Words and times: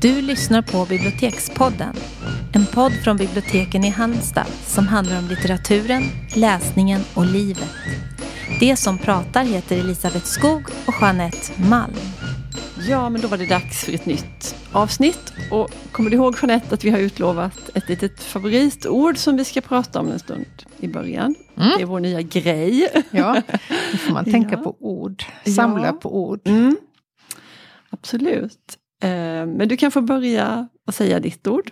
Du 0.00 0.22
lyssnar 0.22 0.62
på 0.62 0.86
Bibliotekspodden. 0.86 1.96
En 2.52 2.66
podd 2.66 2.92
från 2.92 3.16
biblioteken 3.16 3.84
i 3.84 3.88
Halmstad 3.88 4.46
som 4.46 4.88
handlar 4.88 5.18
om 5.18 5.28
litteraturen, 5.28 6.02
läsningen 6.36 7.00
och 7.14 7.26
livet. 7.26 7.74
Det 8.60 8.76
som 8.76 8.98
pratar 8.98 9.44
heter 9.44 9.78
Elisabeth 9.78 10.24
Skog 10.24 10.62
och 10.86 10.94
Jeanette 11.00 11.62
Malm. 11.68 11.94
Ja, 12.88 13.10
men 13.10 13.20
då 13.20 13.28
var 13.28 13.38
det 13.38 13.46
dags 13.46 13.84
för 13.84 13.92
ett 13.92 14.06
nytt 14.06 14.56
avsnitt. 14.72 15.32
Och 15.50 15.70
kommer 15.92 16.10
du 16.10 16.16
ihåg 16.16 16.36
Jeanette 16.42 16.74
att 16.74 16.84
vi 16.84 16.90
har 16.90 16.98
utlovat 16.98 17.70
ett 17.74 17.88
litet 17.88 18.22
favoritord 18.22 19.18
som 19.18 19.36
vi 19.36 19.44
ska 19.44 19.60
prata 19.60 20.00
om 20.00 20.08
en 20.08 20.18
stund 20.18 20.46
i 20.78 20.88
början. 20.88 21.34
Mm. 21.56 21.70
Det 21.76 21.82
är 21.82 21.86
vår 21.86 22.00
nya 22.00 22.22
grej. 22.22 22.88
Ja, 23.10 23.42
nu 23.92 23.98
får 23.98 24.12
man 24.12 24.24
tänka 24.24 24.50
ja. 24.56 24.62
på 24.62 24.76
ord, 24.80 25.24
samla 25.56 25.86
ja. 25.86 25.92
på 25.92 26.24
ord. 26.24 26.40
Mm. 26.44 26.76
Absolut. 27.90 28.79
Eh, 29.00 29.46
men 29.46 29.68
du 29.68 29.76
kan 29.76 29.90
få 29.90 30.00
börja 30.00 30.68
och 30.86 30.94
säga 30.94 31.20
ditt 31.20 31.46
ord. 31.46 31.70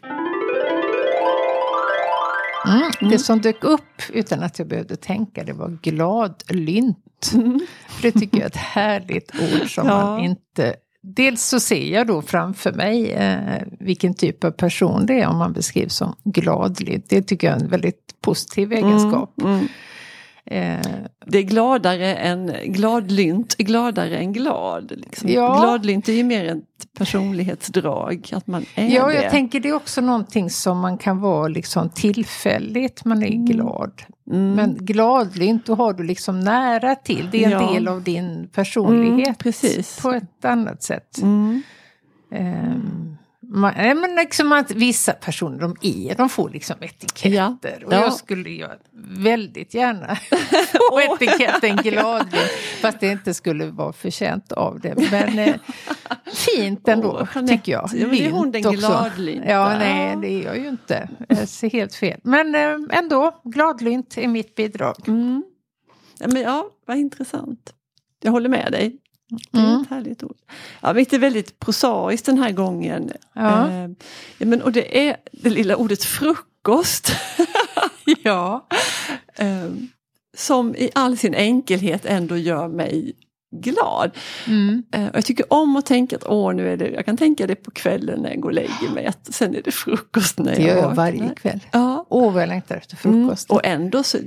Mm. 2.69 2.91
Det 3.01 3.07
mm. 3.07 3.19
som 3.19 3.41
dök 3.41 3.65
upp 3.65 4.03
utan 4.13 4.43
att 4.43 4.59
jag 4.59 4.69
behövde 4.69 4.97
tänka 4.97 5.45
det 5.45 5.53
var 5.53 5.79
gladlynt. 5.83 7.31
Mm. 7.35 7.61
För 7.89 8.03
det 8.03 8.13
tycker 8.13 8.37
jag 8.39 8.45
är 8.45 8.51
ett 8.51 8.57
härligt 8.57 9.33
ord 9.35 9.75
som 9.75 9.87
ja. 9.87 9.95
man 9.95 10.21
inte 10.21 10.75
Dels 11.03 11.43
så 11.43 11.61
ser 11.61 11.93
jag 11.93 12.07
då 12.07 12.23
framför 12.23 12.73
mig 12.73 13.13
eh, 13.13 13.63
vilken 13.81 14.15
typ 14.15 14.45
av 14.45 14.51
person 14.51 15.07
det 15.07 15.21
är 15.21 15.29
om 15.29 15.39
man 15.39 15.53
beskrivs 15.53 15.95
som 15.95 16.15
gladlynt. 16.25 17.05
Det 17.09 17.23
tycker 17.23 17.47
jag 17.47 17.57
är 17.57 17.63
en 17.63 17.71
väldigt 17.71 18.21
positiv 18.21 18.73
egenskap. 18.73 19.35
Mm, 20.51 20.65
mm. 20.65 20.81
Eh, 20.81 21.09
det 21.27 21.39
är 21.39 21.43
gladare 21.43 22.15
än 22.15 22.53
gladlynt, 22.65 23.57
gladare 23.57 24.17
än 24.17 24.33
glad. 24.33 24.93
Liksom. 24.97 25.29
Ja. 25.29 25.61
Gladlynt 25.61 26.09
är 26.09 26.13
ju 26.13 26.25
mer 26.25 26.45
ett 26.45 26.93
personlighetsdrag, 26.99 28.31
att 28.33 28.47
man 28.47 28.65
är 28.75 28.89
Ja, 28.89 29.13
jag 29.13 29.25
det. 29.25 29.31
tänker 29.31 29.61
det 29.61 29.69
är 29.69 29.73
också 29.73 30.01
någonting 30.01 30.51
som 30.51 30.79
man 30.79 30.99
kan 30.99 31.21
vara 31.21 31.49
liksom 31.49 31.91
tillfälligt, 31.91 33.05
man 33.05 33.23
är 33.23 33.27
mm. 33.27 33.45
glad. 33.45 34.03
Mm. 34.31 34.55
Men 34.55 34.77
gladlynt, 34.81 35.67
då 35.67 35.75
har 35.75 35.93
du 35.93 36.05
liksom 36.05 36.41
nära 36.41 36.95
till, 36.95 37.29
det 37.33 37.45
är 37.45 37.47
en 37.47 37.51
ja. 37.51 37.73
del 37.73 37.89
av 37.89 38.03
din 38.03 38.49
personlighet. 38.53 39.27
Mm, 39.27 39.35
precis. 39.35 40.01
På 40.03 40.11
ett 40.11 40.45
annat 40.45 40.83
sätt. 40.83 41.19
Um, 41.23 41.63
man, 43.51 43.75
men 43.75 44.15
liksom 44.15 44.53
att 44.53 44.71
vissa 44.71 45.13
personer, 45.13 45.59
de 45.59 45.77
är, 45.83 46.15
de 46.15 46.29
får 46.29 46.51
liksom 46.51 46.77
etiketter. 46.81 47.79
Ja. 47.81 47.87
Och 47.87 47.93
jag 47.93 48.13
skulle 48.13 48.51
ju 48.51 48.67
väldigt 49.19 49.75
gärna 49.75 50.17
få 50.91 51.01
etiketten 51.15 51.77
gladlynt. 51.77 52.51
Fast 52.81 53.01
det 53.01 53.07
inte 53.07 53.35
skulle 53.35 53.67
vara 53.67 53.93
förtjänt 53.93 54.53
av 54.53 54.81
det. 54.81 55.11
Men 55.11 55.39
eh, 55.39 55.55
fint 56.27 56.89
ändå, 56.89 57.09
oh, 57.09 57.47
tycker 57.47 57.73
jag. 57.73 57.91
Ja, 57.95 58.07
men 58.07 58.17
är 58.17 58.31
hon 58.31 58.51
den 58.51 58.63
gladlynta? 58.63 59.51
Ja, 59.51 59.79
nej, 59.79 60.17
det 60.17 60.29
är 60.29 60.45
jag 60.45 60.59
ju 60.59 60.69
inte. 60.69 61.09
Jag 61.29 61.49
ser 61.49 61.71
helt 61.71 61.95
fel. 61.95 62.21
Men 62.23 62.55
eh, 62.55 62.99
ändå, 62.99 63.41
gladlynt 63.45 64.19
är 64.19 64.29
mitt 64.29 64.55
bidrag. 64.55 65.09
Mm. 65.09 65.45
Ja, 66.19 66.27
men 66.29 66.43
ja, 66.43 66.71
vad 66.87 66.97
intressant. 66.97 67.75
Jag 68.23 68.33
håller 68.33 68.49
med 68.49 68.73
dig. 68.73 68.99
Det 69.29 69.59
är 69.59 69.65
mm. 69.65 69.83
ett 69.83 69.91
härligt 69.91 70.23
ord. 70.23 70.37
Ja, 70.81 70.93
det 70.93 71.13
är 71.13 71.19
väldigt 71.19 71.59
prosaiskt 71.59 72.27
den 72.27 72.39
här 72.39 72.53
gången. 72.53 73.13
Ja. 73.33 73.71
Eh, 73.71 73.91
men, 74.39 74.63
och 74.63 74.73
det 74.73 75.09
är 75.09 75.17
det 75.33 75.51
lilla 75.51 75.77
ordet 75.77 76.05
frukost. 76.05 77.13
ja. 78.23 78.67
eh, 79.35 79.71
som 80.37 80.75
i 80.77 80.91
all 80.95 81.17
sin 81.17 81.35
enkelhet 81.35 82.05
ändå 82.05 82.37
gör 82.37 82.69
mig 82.69 83.13
glad. 83.51 84.11
Mm. 84.47 84.83
Uh, 84.97 85.09
jag 85.15 85.25
tycker 85.25 85.53
om 85.53 85.77
att 85.77 85.87
tänka 85.87 86.17
att 86.17 86.27
åh, 86.27 86.55
nu 86.55 86.73
är 86.73 86.77
det, 86.77 86.89
jag 86.89 87.05
kan 87.05 87.17
tänka 87.17 87.47
det 87.47 87.55
på 87.55 87.71
kvällen 87.71 88.21
när 88.21 88.31
jag 88.31 88.41
går 88.41 88.49
och 88.49 88.55
lägger 88.55 88.95
mig, 88.95 89.07
att 89.07 89.35
sen 89.35 89.55
är 89.55 89.63
det 89.63 89.71
frukost 89.71 90.39
när 90.39 90.45
det 90.45 90.51
jag 90.51 90.61
Det 90.61 90.69
gör 90.69 90.77
jag 90.77 90.95
varje 90.95 91.35
kväll. 91.35 91.61
Ja. 91.73 92.07
Åh, 92.09 92.33
vad 92.33 92.43
jag 92.43 92.49
längtar 92.49 92.77
efter 92.77 92.97
frukost. 92.97 93.51
Mm. 93.51 93.57
Och 93.57 93.67
ändå 93.67 94.03
så, 94.03 94.19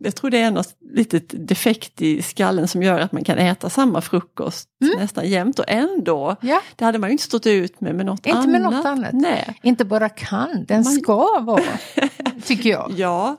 jag 0.00 0.14
tror 0.14 0.30
det 0.30 0.38
är 0.38 0.50
något 0.50 0.74
litet 0.92 1.48
defekt 1.48 2.02
i 2.02 2.22
skallen 2.22 2.68
som 2.68 2.82
gör 2.82 3.00
att 3.00 3.12
man 3.12 3.24
kan 3.24 3.38
äta 3.38 3.70
samma 3.70 4.00
frukost 4.00 4.68
mm. 4.84 4.98
nästan 4.98 5.28
jämt 5.28 5.58
och 5.58 5.64
ändå, 5.68 6.36
ja. 6.40 6.62
det 6.76 6.84
hade 6.84 6.98
man 6.98 7.10
ju 7.10 7.12
inte 7.12 7.24
stått 7.24 7.46
ut 7.46 7.80
med 7.80 7.94
med 7.94 8.06
något 8.06 8.26
inte 8.26 8.30
annat. 8.30 8.46
Inte 8.46 8.60
med 8.60 8.72
något 8.72 8.86
annat. 8.86 9.12
Nej. 9.12 9.58
Inte 9.62 9.84
bara 9.84 10.08
kan, 10.08 10.64
den 10.68 10.82
man... 10.82 10.92
ska 10.92 11.40
vara, 11.40 11.62
tycker 12.44 12.70
jag. 12.70 12.92
Ja, 12.96 13.36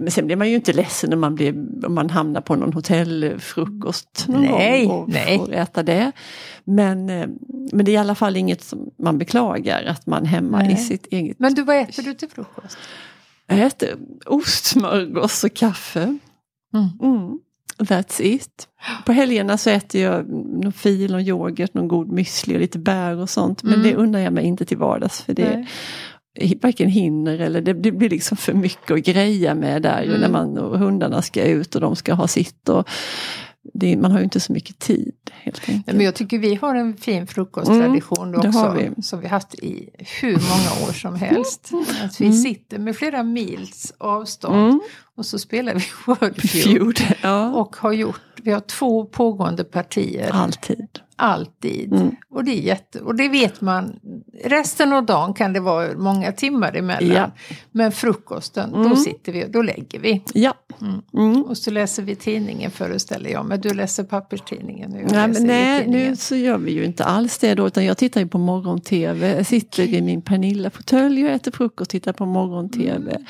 men 0.00 0.10
sen 0.10 0.26
blir 0.26 0.36
man 0.36 0.48
ju 0.48 0.54
inte 0.54 0.72
ledsen 0.72 1.12
om 1.12 1.20
man, 1.20 1.34
blir, 1.34 1.50
om 1.86 1.94
man 1.94 2.10
hamnar 2.10 2.40
på 2.40 2.56
någon 2.56 2.72
hotellfrukost 2.72 4.24
någon 4.28 4.42
nej, 4.42 4.86
gång 4.86 5.02
och 5.02 5.08
nej. 5.08 5.38
får 5.38 5.52
äta 5.52 5.82
det. 5.82 6.12
Men, 6.64 7.10
eh, 7.10 7.28
men 7.72 7.84
det 7.84 7.90
är 7.90 7.94
i 7.94 7.96
alla 7.96 8.14
fall 8.14 8.36
inget 8.36 8.62
som 8.62 8.90
man 8.98 9.18
beklagar 9.18 9.84
att 9.84 10.06
man 10.06 10.26
hemma 10.26 10.58
nej. 10.58 10.72
i 10.72 10.76
sitt 10.76 11.06
eget... 11.06 11.38
Men 11.38 11.54
du, 11.54 11.62
vad 11.62 11.76
äter 11.76 12.02
du 12.02 12.14
till 12.14 12.28
frukost? 12.28 12.78
Jag 13.46 13.58
äter 13.58 13.96
ostsmörgås 14.26 15.44
och 15.44 15.54
kaffe. 15.54 16.18
Mm. 16.74 16.88
Mm. 17.02 17.38
That's 17.78 18.22
it. 18.22 18.68
På 19.06 19.12
helgerna 19.12 19.58
så 19.58 19.70
äter 19.70 20.00
jag 20.00 20.28
någon 20.28 20.72
fil, 20.72 21.10
någon 21.10 21.20
yoghurt, 21.20 21.74
någon 21.74 21.88
god 21.88 22.08
müsli 22.08 22.54
och 22.54 22.60
lite 22.60 22.78
bär 22.78 23.16
och 23.16 23.30
sånt. 23.30 23.62
Men 23.62 23.74
mm. 23.74 23.86
det 23.86 23.94
undrar 23.94 24.20
jag 24.20 24.32
mig 24.32 24.44
inte 24.44 24.64
till 24.64 24.78
vardags. 24.78 25.22
För 25.22 25.34
det, 25.34 25.66
varken 26.62 26.88
hinner 26.88 27.38
eller 27.38 27.60
det, 27.60 27.72
det, 27.72 27.92
blir 27.92 28.10
liksom 28.10 28.36
för 28.36 28.52
mycket 28.52 28.90
att 28.90 29.04
greja 29.04 29.54
med 29.54 29.82
där 29.82 30.02
mm. 30.02 30.20
när 30.20 30.28
man 30.28 30.58
och 30.58 30.78
hundarna 30.78 31.22
ska 31.22 31.44
ut 31.44 31.74
och 31.74 31.80
de 31.80 31.96
ska 31.96 32.14
ha 32.14 32.28
sitt. 32.28 32.68
Och 32.68 32.88
det, 33.74 33.96
man 33.96 34.10
har 34.10 34.18
ju 34.18 34.24
inte 34.24 34.40
så 34.40 34.52
mycket 34.52 34.78
tid. 34.78 35.14
Helt 35.32 35.68
enkelt. 35.68 35.96
Men 35.96 36.04
jag 36.04 36.14
tycker 36.14 36.38
vi 36.38 36.54
har 36.54 36.74
en 36.74 36.96
fin 36.96 37.26
frukosttradition 37.26 38.34
mm, 38.34 38.48
också. 38.48 38.76
Vi. 38.78 39.02
Som 39.02 39.20
vi 39.20 39.26
haft 39.26 39.54
i 39.54 39.90
hur 40.20 40.32
många 40.32 40.88
år 40.88 40.92
som 40.92 41.14
helst. 41.14 41.70
Att 42.04 42.20
vi 42.20 42.26
mm. 42.26 42.38
sitter 42.38 42.78
med 42.78 42.96
flera 42.96 43.22
mils 43.22 43.94
avstånd 43.98 44.68
mm. 44.68 44.80
och 45.16 45.26
så 45.26 45.38
spelar 45.38 45.74
vi 45.74 45.84
Wordfeud. 46.06 47.00
Ja. 47.22 47.54
Och 47.54 47.76
har 47.76 47.92
gjort, 47.92 48.20
vi 48.42 48.50
har 48.50 48.60
två 48.60 49.04
pågående 49.04 49.64
partier. 49.64 50.30
Alltid. 50.32 50.88
Alltid. 51.20 51.92
Mm. 51.92 52.16
Och 52.30 52.44
det 52.44 52.50
är 52.50 52.60
jätte, 52.60 53.00
och 53.00 53.14
det 53.14 53.28
vet 53.28 53.60
man. 53.60 54.00
Resten 54.44 54.92
av 54.92 55.06
dagen 55.06 55.34
kan 55.34 55.52
det 55.52 55.60
vara 55.60 55.98
många 55.98 56.32
timmar 56.32 56.76
emellan. 56.76 57.16
Ja. 57.16 57.30
Men 57.72 57.92
frukosten, 57.92 58.74
mm. 58.74 58.88
då 58.88 58.96
sitter 58.96 59.32
vi 59.32 59.44
och 59.44 59.50
då 59.50 59.62
lägger 59.62 59.98
vi. 59.98 60.22
Ja. 60.34 60.54
Mm. 60.80 61.02
mm. 61.14 61.42
Och 61.42 61.58
så 61.58 61.70
läser 61.70 62.02
vi 62.02 62.16
tidningen 62.16 62.70
föreställer 62.70 63.30
jag 63.30 63.46
Men 63.46 63.60
du 63.60 63.74
läser 63.74 64.04
papperstidningen. 64.04 64.90
Nej, 64.90 65.28
men 65.28 65.46
nej 65.46 65.88
nu 65.88 66.16
så 66.16 66.36
gör 66.36 66.58
vi 66.58 66.72
ju 66.72 66.84
inte 66.84 67.04
alls 67.04 67.38
det 67.38 67.54
då. 67.54 67.66
Utan 67.66 67.84
jag 67.84 67.98
tittar 67.98 68.20
ju 68.20 68.28
på 68.28 68.38
morgon-tv. 68.38 69.36
Jag 69.36 69.46
sitter 69.46 69.94
i 69.94 70.02
min 70.02 70.22
Pernilla-fåtölj 70.22 71.24
och 71.24 71.30
äter 71.30 71.50
frukost 71.50 71.80
och 71.80 71.88
tittar 71.88 72.12
på 72.12 72.26
morgon-tv. 72.26 73.10
Mm. 73.10 73.24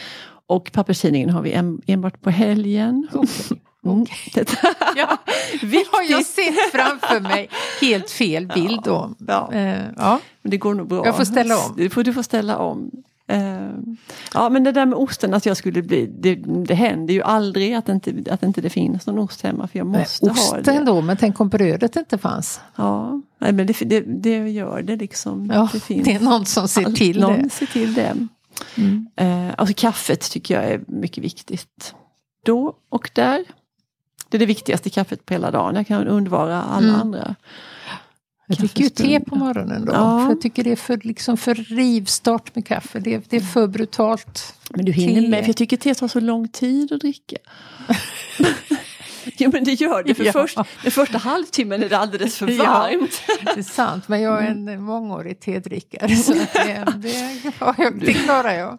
Och 0.46 0.72
papperstidningen 0.72 1.30
har 1.30 1.42
vi 1.42 1.52
en, 1.52 1.80
enbart 1.86 2.20
på 2.20 2.30
helgen. 2.30 3.08
Okay. 3.12 3.58
Mm. 3.84 4.06
ja, 4.96 5.18
det 5.60 5.84
har 5.92 6.10
jag 6.10 6.26
sett 6.26 6.72
framför 6.72 7.20
mig. 7.20 7.48
Helt 7.80 8.10
fel 8.10 8.46
bild. 8.46 8.82
Ja, 8.84 9.10
ja. 9.26 9.50
Uh, 9.52 9.84
ja. 9.96 10.20
Men 10.42 10.50
det 10.50 10.56
går 10.56 10.74
nog 10.74 10.88
bra. 10.88 11.06
Jag 11.06 11.16
får 11.16 11.24
ställa 11.24 11.56
om. 11.58 11.74
Du 11.76 11.90
får, 11.90 12.04
du 12.04 12.12
får 12.12 12.22
ställa 12.22 12.58
om. 12.58 12.90
Uh, 13.32 13.94
ja 14.34 14.48
men 14.48 14.64
det 14.64 14.72
där 14.72 14.86
med 14.86 14.98
osten 14.98 15.34
att 15.34 15.46
jag 15.46 15.56
skulle 15.56 15.82
bli, 15.82 16.06
det, 16.06 16.34
det 16.66 16.74
händer 16.74 17.14
ju 17.14 17.22
aldrig 17.22 17.74
att 17.74 17.88
inte, 17.88 18.14
att 18.30 18.42
inte 18.42 18.60
det 18.60 18.70
finns 18.70 19.06
någon 19.06 19.18
ost 19.18 19.42
hemma 19.42 19.68
för 19.68 19.78
jag 19.78 19.86
måste 19.86 20.26
men, 20.26 20.34
ha 20.34 20.52
det. 20.54 20.60
Osten 20.60 20.84
då, 20.84 21.00
men 21.00 21.16
tänk 21.16 21.40
om 21.40 21.48
brödet 21.48 21.96
inte 21.96 22.18
fanns? 22.18 22.60
Ja, 22.76 23.20
nej, 23.38 23.52
men 23.52 23.66
det, 23.66 23.72
det, 23.72 24.00
det 24.00 24.48
gör 24.48 24.82
det 24.82 24.96
liksom. 24.96 25.50
Ja, 25.54 25.68
det, 25.72 25.80
finns 25.80 26.04
det 26.04 26.14
är 26.14 26.20
någon 26.20 26.46
som 26.46 26.68
ser 26.68 26.84
till 26.84 27.20
någon 27.20 27.32
det. 27.32 27.38
Någon 27.38 27.50
ser 27.50 27.66
till 27.66 27.94
det. 27.94 28.16
Mm. 28.74 29.08
Uh, 29.20 29.54
alltså 29.56 29.74
kaffet 29.76 30.30
tycker 30.30 30.54
jag 30.54 30.64
är 30.64 30.80
mycket 30.86 31.24
viktigt. 31.24 31.94
Då 32.44 32.74
och 32.88 33.10
där 33.14 33.44
det 34.28 34.36
är 34.36 34.38
det 34.38 34.46
viktigaste 34.46 34.90
kaffet 34.90 35.26
på 35.26 35.34
hela 35.34 35.50
dagen. 35.50 35.74
Jag 35.74 35.86
kan 35.86 36.06
undvara 36.06 36.62
alla 36.62 36.88
mm. 36.88 37.00
andra. 37.00 37.34
Jag 38.46 38.58
dricker 38.58 38.82
ju 38.82 38.88
te 38.88 39.20
på 39.20 39.36
morgonen 39.36 39.84
då. 39.84 39.92
Ja. 39.92 40.20
För 40.20 40.28
jag 40.28 40.40
tycker 40.40 40.64
det 40.64 40.72
är 40.72 40.76
för, 40.76 41.00
liksom 41.02 41.36
för 41.36 41.54
rivstart 41.54 42.54
med 42.54 42.66
kaffe. 42.66 43.00
Det, 43.00 43.30
det 43.30 43.36
är 43.36 43.40
för 43.40 43.66
brutalt. 43.66 44.54
Men 44.70 44.84
du 44.84 44.92
hinner 44.92 45.22
te. 45.22 45.28
med, 45.28 45.40
för 45.40 45.48
jag 45.48 45.56
tycker 45.56 45.76
te 45.76 45.94
tar 45.94 46.08
så 46.08 46.20
lång 46.20 46.48
tid 46.48 46.92
att 46.92 47.00
dricka. 47.00 47.36
Jo 49.40 49.50
men 49.52 49.64
det 49.64 49.72
gör 49.72 50.02
det, 50.02 50.14
för 50.14 50.24
ja. 50.24 50.32
först, 50.32 50.58
den 50.82 50.92
första 50.92 51.18
halvtimmen 51.18 51.82
är 51.82 51.88
det 51.88 51.98
alldeles 51.98 52.36
för 52.36 52.46
varmt. 52.46 53.22
Ja, 53.28 53.52
det 53.54 53.60
är 53.60 53.62
sant, 53.64 54.08
men 54.08 54.20
jag 54.20 54.44
är 54.44 54.48
en 54.50 54.82
mångårig 54.82 55.40
tedrickare 55.40 56.16
så 56.16 56.32
det, 56.32 56.84
det, 56.96 58.00
det 58.06 58.12
klarar 58.12 58.52
jag. 58.52 58.78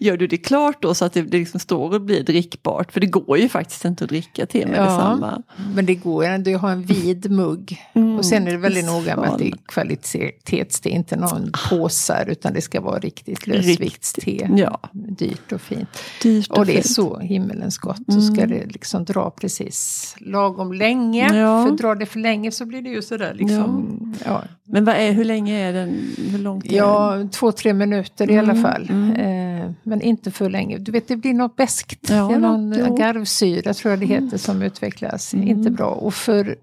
Gör 0.00 0.16
du 0.16 0.26
det 0.26 0.36
klart 0.36 0.82
då 0.82 0.94
så 0.94 1.04
att 1.04 1.12
det, 1.12 1.22
det 1.22 1.38
liksom 1.38 1.60
står 1.60 1.94
och 1.94 2.00
blir 2.00 2.22
drickbart? 2.22 2.92
För 2.92 3.00
det 3.00 3.06
går 3.06 3.38
ju 3.38 3.48
faktiskt 3.48 3.84
inte 3.84 4.04
att 4.04 4.10
dricka 4.10 4.46
te 4.46 4.66
med 4.66 4.78
Ja. 4.78 4.82
detsamma. 4.82 5.42
Men 5.74 5.86
det 5.86 5.94
går 5.94 6.24
ju 6.24 6.30
ändå 6.30 6.54
att 6.54 6.60
ha 6.60 6.70
en 6.70 6.82
vid 6.82 7.30
mugg. 7.30 7.82
Mm. 7.92 8.18
Och 8.18 8.24
sen 8.24 8.46
är 8.46 8.50
det 8.50 8.56
väldigt 8.56 8.86
noga 8.86 9.16
med 9.16 9.30
att 9.30 9.38
det 9.38 9.46
är 9.46 9.54
kvalitetste, 9.66 10.88
inte 10.88 11.16
någon 11.16 11.52
påsar 11.70 12.26
utan 12.28 12.52
det 12.52 12.60
ska 12.60 12.80
vara 12.80 12.98
riktigt 12.98 13.46
lösviktste. 13.46 14.48
Ja. 14.56 14.80
Dyrt 14.92 15.52
och 15.52 15.60
fint. 15.60 15.88
Dyrt 16.22 16.50
Och 16.50 16.66
det 16.66 16.78
är 16.78 16.82
så 16.82 17.18
himmelens 17.18 17.78
gott. 17.78 18.02
Så 18.08 18.20
ska 18.20 18.46
det 18.46 18.66
liksom 18.66 19.04
dra 19.04 19.30
precis 19.46 20.14
lagom 20.18 20.72
länge. 20.72 21.36
Ja. 21.36 21.64
För 21.64 21.70
drar 21.76 21.94
det 21.94 22.06
för 22.06 22.18
länge 22.18 22.50
så 22.50 22.64
blir 22.66 22.82
det 22.82 22.88
ju 22.90 23.02
sådär 23.02 23.34
liksom. 23.34 24.14
Ja, 24.24 24.42
Men 24.64 24.84
vad 24.84 24.94
är, 24.96 25.12
hur 25.12 25.24
länge 25.24 25.68
är 25.68 25.72
den? 25.72 26.14
Hur 26.30 26.38
långt 26.38 26.64
är 26.64 26.68
den? 26.68 26.76
ja 26.78 27.28
två, 27.32 27.52
tre 27.52 27.72
minuter 27.74 28.30
i 28.30 28.38
alla 28.38 28.52
Mm, 28.52 28.62
fall. 28.62 28.82
Eh, 29.16 29.70
men 29.82 30.00
inte 30.02 30.30
för 30.30 30.50
länge. 30.50 30.78
Du 30.78 30.92
vet 30.92 31.08
det 31.08 31.16
blir 31.16 31.34
något 31.34 31.56
beskt. 31.56 32.10
Ja, 32.10 32.28
det 32.28 32.34
är 32.34 32.38
någon 32.38 32.74
jo. 32.78 32.84
agarvsyra 32.94 33.74
tror 33.74 33.90
jag 33.92 34.00
det 34.00 34.06
heter 34.06 34.38
som 34.38 34.62
utvecklas. 34.62 35.34
Mm. 35.34 35.48
Inte 35.48 35.70
bra. 35.70 35.90
Och 35.90 36.14
för 36.14 36.56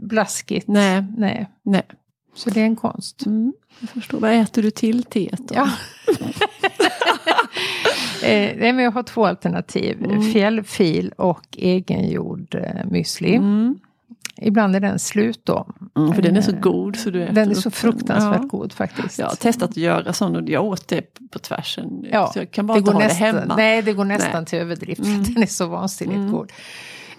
blaskigt. 0.00 0.68
Nej. 0.68 1.04
Nej. 1.18 1.48
Nej. 1.62 1.82
Så 2.34 2.50
det 2.50 2.60
är 2.60 2.64
en 2.64 2.76
konst. 2.76 3.26
Mm, 3.26 3.52
jag 3.80 3.88
förstår. 3.90 4.20
Vad 4.20 4.32
äter 4.32 4.62
du 4.62 4.70
till 4.70 5.02
teet 5.04 5.48
då? 5.48 5.54
Ja. 5.54 5.68
eh, 8.26 8.56
nej, 8.58 8.72
men 8.72 8.84
jag 8.84 8.90
har 8.92 9.02
två 9.02 9.26
alternativ. 9.26 10.04
Mm. 10.04 10.22
Fjällfil 10.22 11.12
och 11.16 11.46
egengjord 11.52 12.54
eh, 12.54 12.84
müsli. 12.90 13.36
Mm. 13.36 13.78
Ibland 14.40 14.76
är 14.76 14.80
den 14.80 14.98
slut 14.98 15.40
då. 15.44 15.66
Mm, 15.96 16.14
för 16.14 16.22
den 16.22 16.36
är 16.36 16.40
så 16.42 16.52
god 16.52 16.96
så 16.96 17.10
du 17.10 17.22
äter 17.22 17.34
Den 17.34 17.50
är 17.50 17.54
så 17.54 17.70
fruktansvärt 17.70 18.40
Ja. 18.42 18.48
god 18.48 18.72
faktiskt. 18.72 19.18
Jag 19.18 19.26
har 19.26 19.34
testat 19.36 19.70
att 19.70 19.76
göra 19.76 20.12
sån 20.12 20.36
och 20.36 20.48
jag 20.48 20.64
åt 20.64 20.88
det 20.88 21.02
på 21.30 21.38
tvärsen. 21.38 22.04
Ja, 22.12 22.30
så 22.32 22.38
jag 22.38 22.50
kan 22.50 22.66
bara 22.66 22.78
inte 22.78 22.92
ha 22.92 23.00
det 23.00 23.12
hemma. 23.14 23.54
Nej, 23.56 23.82
det 23.82 23.92
går 23.92 24.04
nästan 24.04 24.30
Nej. 24.34 24.46
till 24.46 24.58
överdrift 24.58 25.00
Mm. 25.04 25.22
den 25.34 25.42
är 25.42 25.46
så 25.46 25.66
vansinnigt 25.66 26.16
Mm. 26.16 26.32
god. 26.32 26.52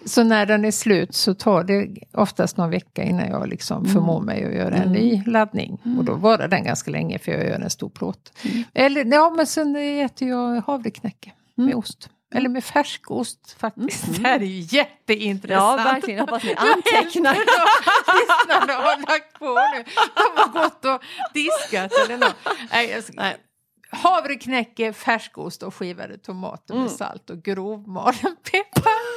Så 0.07 0.23
när 0.23 0.45
den 0.45 0.65
är 0.65 0.71
slut 0.71 1.15
så 1.15 1.33
tar 1.33 1.63
det 1.63 1.87
oftast 2.13 2.57
någon 2.57 2.69
vecka 2.69 3.03
innan 3.03 3.27
jag 3.29 3.47
liksom 3.47 3.77
Mm. 3.77 3.93
förmår 3.93 4.21
mig 4.21 4.45
att 4.45 4.53
göra 4.53 4.75
en 4.75 4.91
ny 4.91 5.23
laddning. 5.25 5.81
Och 5.97 6.05
då 6.05 6.15
varar 6.15 6.47
den 6.47 6.63
ganska 6.63 6.91
länge 6.91 7.19
för 7.19 7.31
jag 7.31 7.43
gör 7.45 7.59
en 7.59 7.69
stor 7.69 7.89
plåt. 7.89 8.31
Eller 8.73 9.05
ja, 9.05 9.29
men 9.29 9.47
sen 9.47 9.75
äter 9.75 10.27
jag 10.29 10.61
havreknäcke 10.67 11.31
med 11.55 11.65
Mm. 11.65 11.77
ost. 11.79 12.09
Eller 12.35 12.49
med 12.49 12.63
färskost 12.63 13.55
faktiskt. 13.59 14.07
Mm. 14.07 14.13
Det 14.23 14.29
här 14.29 14.39
är 14.39 14.45
ju 14.45 14.77
jätteintressant. 14.77 15.79
Ja, 15.79 15.83
verkligen. 15.93 16.17
Jag 16.17 16.25
hoppas 16.25 16.43
ni 16.43 16.53
antecknar. 16.57 17.33
lyssnarna 18.19 18.73
har 18.73 18.97
lagt 19.11 19.39
på 19.39 19.45
nu. 19.45 19.83
De 20.15 20.41
har 20.41 20.63
gått 20.63 20.85
och 20.85 21.01
diskat 21.33 21.91
eller 22.05 22.17
något. 22.17 22.35
Nej, 22.71 23.01
ska... 23.01 23.13
Nej. 23.21 23.35
Havreknäcke, 23.89 24.93
färskost 24.93 25.63
och 25.63 25.75
skivade 25.75 26.17
tomater 26.17 26.73
med 26.73 26.81
Mm. 26.83 26.97
salt 26.97 27.29
och 27.29 27.43
grovmalen 27.43 28.35
peppar. 28.51 29.16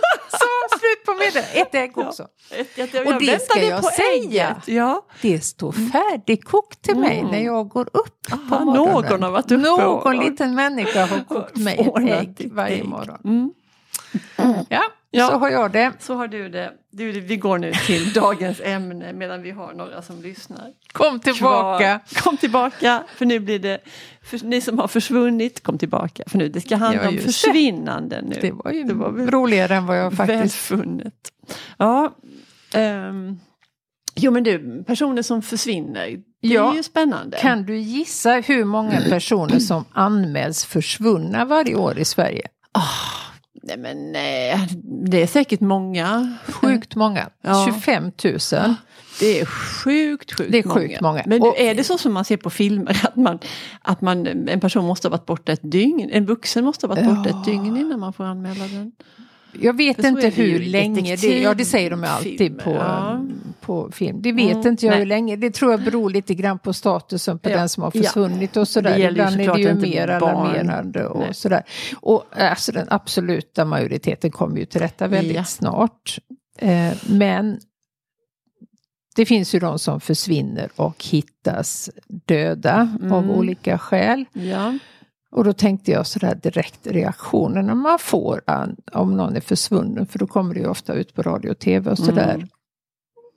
Middag. 1.27 1.47
Ett 1.55 1.75
ägg 1.75 1.93
Ja. 1.97 2.09
också. 2.09 2.27
Ett- 2.51 2.79
jag- 2.79 2.89
jag 2.95 3.07
Och 3.07 3.21
det 3.21 3.43
ska 3.43 3.63
jag 3.63 3.85
säga. 3.85 4.63
Ja. 4.67 5.07
Det 5.23 5.41
står 5.41 5.73
färdigkokt 5.73 6.83
till 6.83 6.97
mig 6.97 7.19
Mm. 7.19 7.31
när 7.33 7.41
jag 7.45 7.69
går 7.69 7.89
upp 7.93 8.27
på 8.49 8.55
Aha, 8.55 8.65
morgonen. 8.65 9.11
någon 9.11 9.23
har 9.23 9.31
varit 9.31 9.45
uppe 9.45 9.57
Någon 9.57 10.17
och- 10.17 10.25
liten 10.25 10.55
människa 10.55 11.07
har 11.07 11.25
kokt 11.29 11.57
mig 11.57 11.79
ett 11.79 12.41
ägg 12.41 12.53
varje 12.53 12.77
ägg. 12.77 12.85
morgon. 12.85 13.19
Mm. 13.25 14.65
Ja, 14.69 14.83
Ja. 15.11 15.29
så 15.29 15.35
har 15.39 15.51
jag 15.51 15.73
det. 15.73 15.93
Så 16.01 16.15
har 16.15 16.29
du 16.29 16.49
det. 16.49 16.73
Du, 16.91 17.13
vi 17.21 17.37
går 17.37 17.59
nu 17.59 17.73
till 17.87 18.13
dagens 18.15 18.61
ämne 18.65 19.13
medan 19.13 19.43
vi 19.43 19.51
har 19.51 19.73
några 19.73 20.03
som 20.03 20.23
lyssnar. 20.23 20.71
Kom 20.93 21.21
tillbaka. 21.21 21.99
Kvar. 22.09 22.23
Kom 22.23 22.37
tillbaka, 22.37 23.03
för 23.17 23.27
nu 23.27 23.39
blir 23.39 23.59
det, 23.59 23.79
för 24.23 24.39
ni 24.45 24.61
som 24.61 24.79
har 24.79 24.89
försvunnit, 24.89 25.63
kom 25.63 25.79
tillbaka. 25.79 26.23
För 26.27 26.39
nu, 26.39 26.49
det 26.49 26.61
ska 26.61 26.77
handla 26.77 27.03
Ja, 27.03 27.09
om 27.09 27.19
försvinnanden 27.19 28.25
nu. 28.25 28.39
Det 28.41 28.51
var 28.53 28.71
ju 28.73 28.85
Det 28.85 28.95
var 28.95 29.11
roligare 29.13 29.75
än 29.77 29.87
vad 29.87 29.99
jag 29.99 30.13
faktiskt... 30.13 30.41
Välfunnet. 30.41 31.15
Ja. 31.79 32.15
ehm, 32.75 33.39
jo 34.17 34.31
men 34.31 34.43
du, 34.45 34.85
personer 34.87 35.23
som 35.23 35.43
försvinner. 35.43 36.07
Det 36.43 36.49
Ja. 36.49 36.73
är 36.73 36.77
ju 36.77 36.83
spännande. 36.83 37.37
Kan 37.37 37.63
du 37.67 37.77
gissa 37.79 38.31
hur 38.33 38.65
många 38.65 39.01
personer 39.09 39.59
som 39.59 39.85
anmäls 39.93 40.65
försvunna 40.65 41.45
varje 41.45 41.75
år 41.75 41.99
i 41.99 42.05
Sverige? 42.05 42.47
Nej 43.63 43.77
men 43.77 44.13
nej, 44.13 44.69
det 44.85 45.23
är 45.23 45.27
säkert 45.27 45.61
många. 45.61 46.37
Sjukt 46.49 46.95
många. 46.95 47.29
Ja. 47.43 47.67
25 47.75 48.05
000. 48.05 48.13
Det 49.21 49.41
är 49.41 49.45
sjukt, 49.47 50.33
sjukt 50.33 50.53
Det 50.53 50.59
är 50.59 50.63
sjukt 50.69 51.01
många. 51.01 51.23
Men 51.27 51.43
Och- 51.43 51.59
är 51.59 51.75
det 51.75 51.85
så 51.85 51.99
som 51.99 52.13
man 52.13 52.25
ser 52.25 52.37
på 52.37 52.51
filmer 52.51 53.01
att, 53.05 53.17
man, 53.17 53.39
att 53.83 54.01
man, 54.01 54.27
en 54.27 54.61
person 54.61 54.85
måste 54.85 55.09
ha 55.09 55.11
varit 55.11 55.27
borta 55.27 55.53
ett 55.53 55.61
dygn? 55.73 56.11
En 56.13 56.27
vuxen 56.27 56.65
måste 56.65 56.87
ha 56.87 56.95
varit 56.95 57.05
borta 57.07 57.31
Ja. 57.31 57.39
ett 57.41 57.45
dygn 57.45 57.77
innan 57.77 58.01
man 58.01 58.13
får 58.13 58.25
anmäla 58.25 58.65
den? 58.69 58.93
Jag 59.53 59.77
vet 59.77 60.05
inte 60.05 60.29
hur 60.29 60.59
länge 60.59 61.17
det 61.17 61.41
Ja, 61.41 61.55
det 61.55 61.65
säger 61.65 61.91
de 61.91 62.01
ju 62.03 62.09
alltid 62.09 62.59
på, 62.59 62.71
ja. 62.75 63.21
På 63.71 63.91
film. 63.93 64.23
Det 64.23 64.33
vet 64.33 64.55
Mm, 64.57 64.67
inte 64.69 64.87
jag 64.87 64.91
nej. 64.91 64.99
hur 64.99 65.07
länge. 65.07 65.37
Det 65.37 65.51
tror 65.51 65.71
jag 65.71 65.83
beror 65.85 66.11
lite 66.11 66.35
grann 66.35 66.59
på 66.59 66.73
statusen 66.73 67.39
på 67.39 67.51
Ja. 67.51 67.57
den 67.57 67.69
som 67.69 67.83
har 67.83 67.93
Ja. 67.95 68.03
försvunnit 68.03 68.57
och 68.57 68.69
sådär. 68.69 68.99
Det 68.99 69.11
Ibland 69.11 69.41
är 69.41 69.55
det 69.55 69.61
ju 69.61 69.75
mer 69.75 70.09
alarmerande 70.09 71.07
och 71.07 71.21
Nej. 71.21 71.35
sådär. 71.35 71.63
Och 72.01 72.25
alltså 72.37 72.73
den 72.73 72.87
absoluta 72.91 73.65
majoriteten 73.65 74.31
kommer 74.31 74.57
ju 74.59 74.65
till 74.67 74.81
rätta 74.81 75.09
väldigt 75.09 75.37
Ja. 75.37 75.45
snart. 75.45 76.19
Eh, 76.59 76.93
men 77.09 77.59
det 79.17 79.27
finns 79.27 79.55
ju 79.55 79.59
de 79.59 79.79
som 79.79 80.01
försvinner 80.01 80.71
och 80.77 81.05
hittas 81.05 81.91
döda 82.27 82.97
av 83.03 83.23
Mm. 83.25 83.31
olika 83.31 83.79
skäl. 83.79 84.25
Ja. 84.33 84.79
Och 85.33 85.45
då 85.45 85.53
tänkte 85.53 85.91
jag 85.91 86.07
sådär 86.07 86.35
direkt 86.43 86.87
reaktionerna 86.87 87.75
man 87.75 87.99
får 87.99 88.43
an- 88.47 88.77
om 88.93 89.17
någon 89.17 89.37
är 89.37 89.41
försvunnen. 89.41 90.07
För 90.07 90.19
då 90.19 90.27
kommer 90.27 90.55
det 90.55 90.61
ju 90.61 90.67
ofta 90.69 90.95
ut 90.95 91.15
på 91.15 91.23
radio 91.23 91.51
och 91.51 91.59
tv 91.59 91.91
och 91.91 91.99
sådär. 91.99 92.35
Mm. 92.35 92.49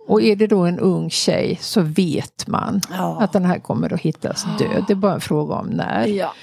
Och 0.07 0.21
är 0.21 0.35
det 0.35 0.47
då 0.47 0.59
en 0.65 0.79
ung 0.79 1.09
tjej 1.09 1.57
så 1.61 1.81
vet 1.81 2.47
man 2.47 2.81
Ja. 2.91 3.17
att 3.21 3.33
den 3.33 3.45
här 3.45 3.59
kommer 3.59 3.94
att 3.94 4.00
hittas 4.01 4.45
död. 4.59 4.83
Det 4.88 4.94
är 4.94 4.95
bara 4.95 5.13
en 5.13 5.21
fråga 5.21 5.55
om 5.55 5.67
när. 5.67 6.07
ja. 6.07 6.33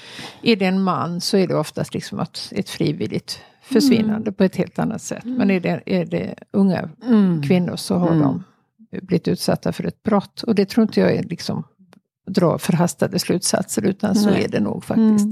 Är 0.41 0.55
det 0.55 0.65
en 0.65 0.83
man 0.83 1.21
så 1.21 1.37
är 1.37 1.47
det 1.47 1.55
oftast 1.55 1.93
liksom 1.93 2.19
ett, 2.19 2.39
ett 2.51 2.69
frivilligt 2.69 3.39
försvinnande 3.61 4.13
Mm. 4.27 4.33
på 4.33 4.43
ett 4.43 4.55
helt 4.55 4.79
annat 4.79 5.01
sätt. 5.01 5.23
Men 5.23 5.51
är 5.51 5.59
det, 5.59 5.81
är 5.85 6.05
det 6.05 6.35
unga 6.51 6.89
Mm. 7.05 7.41
kvinnor 7.43 7.75
så 7.75 7.95
har 7.95 8.07
Mm. 8.11 8.19
de 8.21 8.43
blivit 9.01 9.27
utsatta 9.27 9.71
för 9.73 9.85
ett 9.87 10.03
brott. 10.03 10.43
Och 10.43 10.55
det 10.55 10.65
tror 10.69 10.83
inte 10.83 10.99
jag 10.99 11.11
är 11.15 11.23
liksom 11.23 11.63
dra 12.27 12.57
förhastade 12.57 13.19
slutsatser 13.19 13.85
utan 13.85 14.15
så 14.15 14.29
Nej. 14.29 14.43
är 14.43 14.47
det 14.47 14.59
nog 14.59 14.83
faktiskt. 14.83 15.27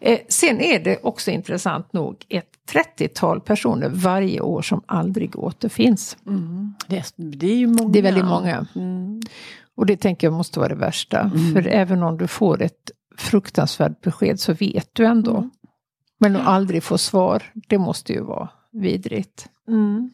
Mm. 0.00 0.14
Eh, 0.14 0.20
sen 0.28 0.60
är 0.60 0.78
det 0.78 0.98
också 1.02 1.30
intressant 1.30 1.92
nog 1.92 2.24
ett 2.28 2.50
30-tal 2.72 3.40
personer 3.40 3.88
varje 3.88 4.40
år 4.40 4.62
som 4.62 4.82
aldrig 4.86 5.38
återfinns. 5.38 6.16
Mm. 6.26 6.74
Det, 6.88 7.12
det 7.16 7.46
är 7.46 7.56
ju 7.56 7.66
många. 7.66 7.88
Det 7.88 7.98
är 7.98 8.02
väldigt 8.02 8.24
många. 8.24 8.66
Mm. 8.74 9.20
Och 9.74 9.86
det 9.86 9.96
tänker 9.96 10.26
jag 10.26 10.34
måste 10.34 10.58
vara 10.58 10.68
det 10.68 10.74
värsta. 10.74 11.30
För 11.52 11.66
även 11.66 12.02
om 12.02 12.18
du 12.18 12.26
får 12.26 12.62
ett 12.62 12.90
fruktansvärt 13.16 14.00
besked 14.00 14.40
så 14.40 14.52
vet 14.52 14.90
du 14.92 15.04
ändå. 15.04 15.36
Mm. 15.36 15.50
Men 16.18 16.36
att 16.36 16.46
aldrig 16.46 16.82
få 16.82 16.98
svar, 16.98 17.42
det 17.54 17.78
måste 17.78 18.12
ju 18.12 18.20
vara 18.20 18.48
vidrigt. 18.72 19.48
Mm. 19.68 20.10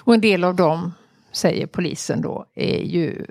Och 0.00 0.14
en 0.14 0.20
del 0.20 0.44
av 0.44 0.54
dem, 0.54 0.92
säger 1.32 1.66
polisen 1.66 2.20
då, 2.20 2.46
är 2.54 2.82
ju 2.82 3.26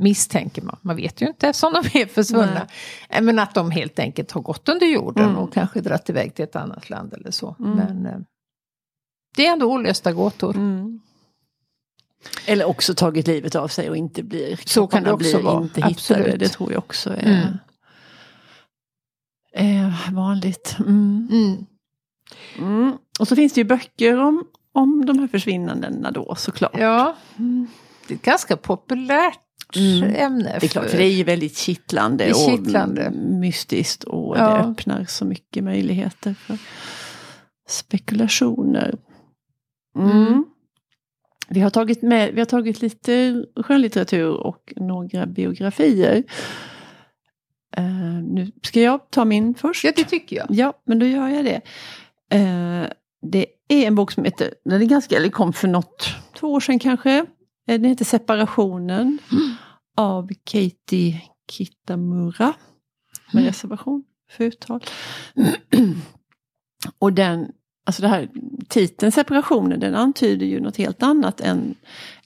misstänker 0.00 0.62
man. 0.62 0.76
Man 0.82 0.96
vet 0.96 1.22
ju 1.22 1.26
inte 1.26 1.48
eftersom 1.48 1.72
de 1.72 1.98
är 2.00 2.06
försvunna. 2.06 2.66
Eh, 3.08 3.22
Men 3.22 3.38
att 3.38 3.54
de 3.54 3.70
helt 3.70 3.98
enkelt 3.98 4.30
har 4.32 4.40
gått 4.40 4.68
under 4.68 4.86
jorden 4.86 5.24
Mm. 5.24 5.36
och 5.38 5.52
kanske 5.52 5.80
dratt 5.80 6.10
iväg 6.10 6.34
till 6.34 6.44
ett 6.44 6.56
annat 6.56 6.90
land 6.90 7.12
eller 7.14 7.30
så. 7.30 7.56
Mm. 7.58 7.70
Men 7.76 8.06
eh, 8.06 8.18
det 9.36 9.46
är 9.46 9.52
ändå 9.52 9.66
olösta 9.72 10.12
gåtor. 10.12 10.56
Mm. 10.56 11.00
Eller 12.46 12.64
också 12.64 12.94
tagit 12.94 13.26
livet 13.26 13.54
av 13.54 13.68
sig 13.68 13.90
och 13.90 13.96
inte 13.96 14.22
blir 14.22 14.60
Så 14.64 14.86
kan 14.86 15.02
det 15.02 15.12
också 15.12 15.40
vara, 15.40 15.62
inte 15.62 15.74
hittade. 15.80 15.90
absolut. 15.94 16.38
Det 16.40 16.48
tror 16.48 16.72
jag 16.72 16.78
också 16.78 17.10
är, 17.10 17.26
Mm. 17.42 17.56
är 19.52 20.12
vanligt. 20.14 20.76
Mm. 20.78 21.28
Mm. 22.58 22.92
Och 23.20 23.28
så 23.28 23.36
finns 23.36 23.52
det 23.52 23.60
ju 23.60 23.64
böcker 23.64 24.18
om, 24.18 24.44
om 24.72 25.06
de 25.06 25.18
här 25.18 25.28
försvinnandena 25.28 26.10
då 26.10 26.34
såklart. 26.34 26.76
Ja, 26.78 27.16
det 28.08 28.14
är 28.14 28.18
ganska 28.18 28.56
populärt 28.56 29.40
Mm. 29.76 30.14
ämne. 30.16 30.56
Det 30.60 30.66
är 30.66 30.68
klart, 30.68 30.90
för 30.90 30.98
det 30.98 31.04
är 31.04 31.12
ju 31.12 31.24
väldigt 31.24 31.56
kittlande, 31.56 32.24
är 32.24 32.30
och 32.30 32.50
kittlande. 32.50 33.02
mm, 33.02 33.40
mystiskt 33.40 34.04
och 34.04 34.36
Ja. 34.38 34.48
det 34.48 34.70
öppnar 34.70 35.04
så 35.04 35.24
mycket 35.24 35.64
möjligheter 35.64 36.34
för 36.34 36.58
spekulationer. 37.68 38.94
Mm. 39.98 40.10
Mm. 40.10 40.44
Vi, 41.48 41.60
har 41.60 41.70
tagit 41.70 42.02
med, 42.02 42.34
vi 42.34 42.40
har 42.40 42.46
tagit 42.46 42.82
lite 42.82 43.44
skönlitteratur 43.56 44.30
och 44.30 44.72
några 44.76 45.26
biografier. 45.26 46.22
Eh, 47.76 47.84
nu 48.22 48.52
ska 48.62 48.80
jag 48.80 49.10
ta 49.10 49.24
min 49.24 49.54
först. 49.54 49.84
Ja, 49.84 49.92
det 49.96 50.04
tycker 50.04 50.36
jag. 50.36 50.46
Ja, 50.50 50.72
men 50.86 50.98
då 50.98 51.06
gör 51.06 51.28
jag 51.28 51.44
det. 51.44 51.60
Eh, 52.36 52.84
det 53.22 53.46
är 53.68 53.86
en 53.86 53.94
bok 53.94 54.12
som 54.12 54.24
heter, 54.24 54.54
den 54.64 54.82
är 54.82 54.86
ganska, 54.86 55.16
eller 55.16 55.28
kom 55.28 55.52
för 55.52 55.68
något, 55.68 56.08
två 56.36 56.52
år 56.52 56.60
sedan 56.60 56.78
kanske. 56.78 57.12
Eh, 57.18 57.24
Den 57.80 57.84
heter 57.84 58.04
Separationen 58.04 59.18
av 59.96 60.28
Katie 60.44 61.22
Kitamura. 61.52 62.52
Med 63.32 63.40
Mm. 63.40 63.46
reservation 63.46 64.04
för 64.30 64.44
uttal. 64.44 64.84
och 66.98 67.12
den, 67.12 67.48
alltså 67.86 68.02
det 68.02 68.08
här 68.08 68.28
titeln 68.68 69.12
separationen, 69.12 69.80
den 69.80 69.94
antyder 69.94 70.46
ju 70.46 70.60
något 70.60 70.76
helt 70.76 71.02
annat 71.02 71.40
än, 71.40 71.74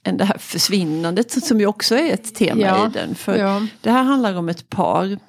än 0.03 0.17
det 0.17 0.25
här 0.25 0.37
försvinnandet 0.37 1.43
som 1.43 1.59
ju 1.59 1.65
också 1.65 1.95
är 1.95 2.13
ett 2.13 2.35
tema 2.35 2.61
Ja, 2.61 2.87
i 2.87 2.91
den. 2.93 3.15
För 3.15 3.37
ja. 3.37 3.67
det 3.81 3.91
här 3.91 4.03
handlar 4.03 4.35
om 4.35 4.49
ett 4.49 4.69
par. 4.69 5.19